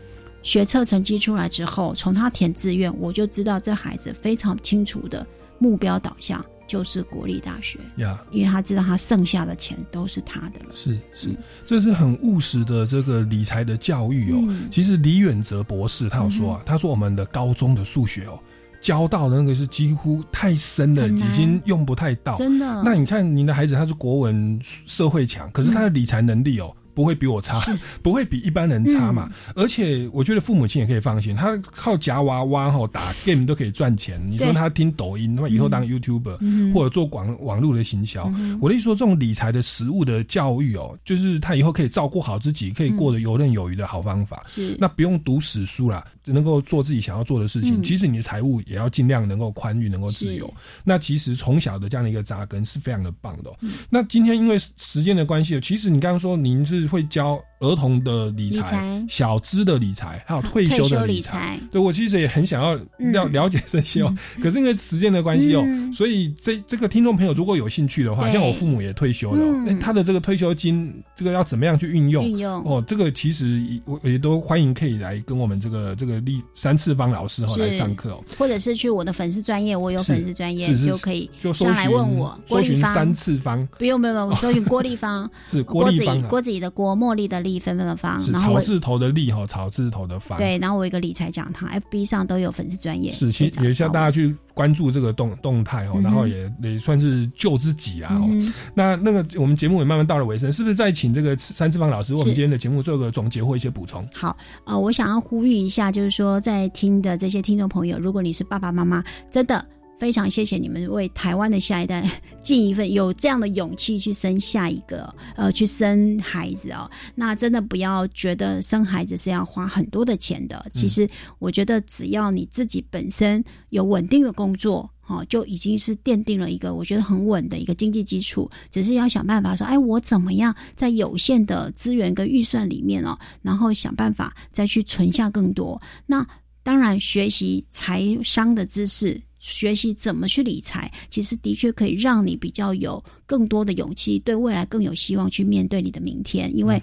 [0.42, 5.26] 学测成绩出来之后，从他填志愿，我就知道这孩子非常清楚的
[5.58, 7.78] 目标导向就是国立大学。
[7.96, 10.66] 呀，因为他知道他剩下的钱都是他的了。
[10.72, 11.28] 是是，
[11.66, 14.38] 这是很务实的这个理财的教育哦。
[14.48, 18.38] 嗯其实李远哲博士他有说啊，他说我们的高中的数学哦。
[18.80, 22.36] 教到的那个是几乎太深了，已经用不太到。
[22.36, 26.70] 真的那你看您的孩子，他是国文社会强，可是他的理财能力哦。
[26.94, 27.60] 不会比我差，
[28.02, 29.28] 不会比一般人差嘛。
[29.30, 34.20] 嗯而且我觉得父母亲也可以放心，他靠夹娃娃哈打 game 都可以赚钱。
[34.26, 38.30] 你说他听抖音，那么以后当 YouTuber、嗯或者做广网络的行销。
[38.36, 44.42] 嗯我的意思说，这种理财的实物的教育哦，就是他以后可以照顾好自己，可以过得游刃有余的好方法。
[44.46, 47.80] 是那不用读死书啦，能够做自己想要做的事情。
[47.80, 47.82] 嗯。
[47.82, 50.52] 其实你的财务也要尽量能够宽裕，能够自由。
[50.82, 53.50] 那其实从小的这样的一个扎根是非常的棒的、
[53.88, 61.58] 那今天因为时间的关系，其实你刚刚说您是会教儿童的理财、小资的理财，还有退休的理理财。
[61.70, 63.12] 对我其实也很想要嗯。
[63.12, 64.12] 了了解这些哦，
[64.42, 65.92] 可是因为时间的关系哦，嗯。
[65.92, 72.24] 所以这这个听众朋友如果有兴趣的话，像我父母也退休了、哎、他的这个退休金这个要怎么样去运用？
[72.24, 72.62] 运用。
[72.64, 78.24] 哦，这个其实我也都欢迎可以来跟我们这个这个立三次方老师哈、哦、是来上课哦。
[78.38, 83.66] 或者是去我的粉丝专业，我有粉丝专业就可以就搜上来问我郭搜寻立芳三次方。
[83.78, 86.20] 不用不用，不用 我搜寻郭立方， 是郭立方啊。
[86.20, 90.38] 子仪郭子仪的郭，茉莉的莉，芬芬的芳，是然后草字头的立哈，草字头的方。
[90.38, 98.28] 对，然后我有一个理财讲堂，FB 上都有粉丝专业，是，其实也需要大家去关注这个动动态哦，然后也也算是救自己啊哦。
[98.30, 104.06] 嗯那那个我们节目也慢慢到了尾声，是不是再请这个三次方老师为我们今天的节目做个总结或一些补充？
[104.14, 109.64] 好，呃，我想要呼吁一下，就是说，在听的这些听众朋友，如果你是爸爸妈妈，真的
[109.98, 112.08] 非常谢谢你们为台湾的下一代
[112.42, 116.90] 尽一份有这样的勇气去生下一个，呃，去生孩子哦。
[117.14, 124.88] 那真的不要觉得生孩子是要花很多的钱的，其实我觉得只要你自己本身有稳定的工作。
[125.06, 135.78] 哦，就已经是奠定了一个我觉得很稳的一个经济基础，只是要想办法说，哎，我怎么样在有限的资源跟预算里面哦，然后想办法再去存下更多。
[136.06, 136.26] 那
[136.62, 146.50] 当然，学习财商的知识，学习怎么去理财，其实的确可以让你比较有更多的勇气，对未来更有希望去面对你的明天。
[146.56, 146.82] 因为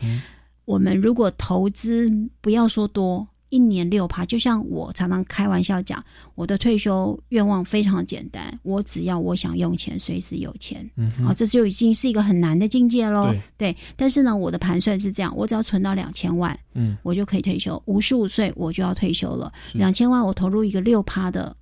[0.66, 2.10] 我们如果投资，
[2.40, 3.28] 不要说多。
[3.50, 6.02] 一年六趴，就像我常常开玩笑讲，
[6.36, 10.90] 我的退休愿望非常简单，我只要我想用钱，随时有钱。
[10.96, 13.36] 嗯好、这就已经是一个很难的境界喽。
[13.58, 17.84] 对但是呢，我的盘算是这样，我只要存到两千万，嗯，我就可以退休。
[17.88, 21.54] 五十五岁我就要退休了，是两千万我投入一个六趴的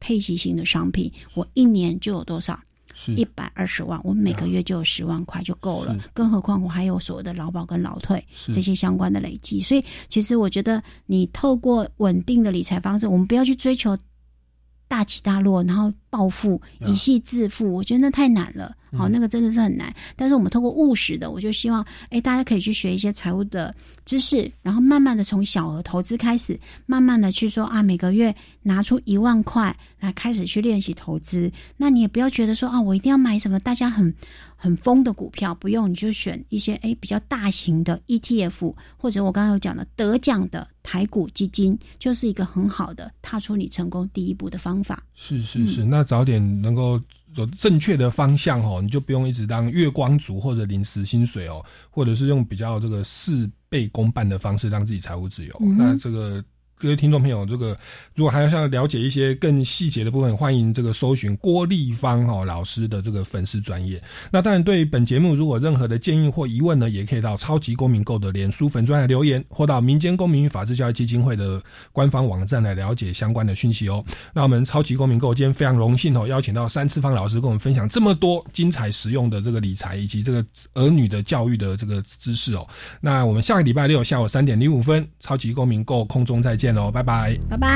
[0.00, 2.58] 配息型的商品，我一年就有多少？
[3.14, 5.96] 一百二十万，我每个月就有十万块就够了。
[6.12, 8.20] 更何况我还有所谓的劳保跟劳退
[8.52, 13.96] 这些相关的累积，所以其实我觉得你透过稳定的理财方式，我们不要去追求
[14.88, 18.74] 大起大落，然后暴富、一夕致富，我觉得那太难了。
[18.92, 19.94] 好、嗯那个真的是很难。
[20.16, 23.74] 但是我们透过务实的，我就希望，哎，大家可以去学一些财务的
[24.06, 31.52] 知识，然后慢慢的从小额投资开始，慢慢的去说啊，每个月拿出一万块来开始去练习投资。
[31.76, 34.14] 那你也不要觉得说啊，我一定要买什么大家很
[34.56, 45.02] 很疯的股票，不用，你就选一些哎比较大型的 ETF，或者我刚刚有讲的得奖的台股基金，就是一个很好的踏出你成功第一步的方法。
[45.14, 47.00] 是是是，那早点能够
[47.34, 55.56] 走正确的方向哦，你就不用一直当月光族或者临时薪水哦，或者是用比较这个事倍功半的方式让自己财务自由。
[55.60, 56.44] 嗯那这个。
[56.80, 57.76] 各位听众朋友，这个
[58.14, 64.00] 如果还要想了解一些更细节的部分，欢迎这个搜寻郭立芳哦老师的这个粉丝专业。
[64.30, 71.60] 那当然，对本节目如果任何的建议或疑问呢，也可以到超级公民购的脸书粉专来留言，或到民间公民与法治教育基金会的
[71.90, 74.04] 官方网站来了解相关的讯息哦。
[74.32, 82.64] 那我们超级公民购今天非常荣幸哦，邀请到三次方老师跟我们分享这么多精彩实用的这个理财以及这个儿女的教育的这个知识哦。
[83.00, 87.38] 那我们下个礼拜六下午三点零五分，超级公民购空中再见拜拜。
[87.48, 87.68] 拜拜。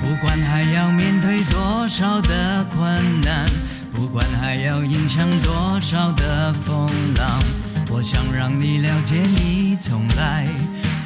[0.00, 3.46] 不管还要面对多少的困难
[3.94, 10.46] 不管还要迎向多少的风浪我想让你了解，你从来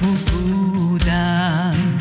[0.01, 1.91] 不孤单。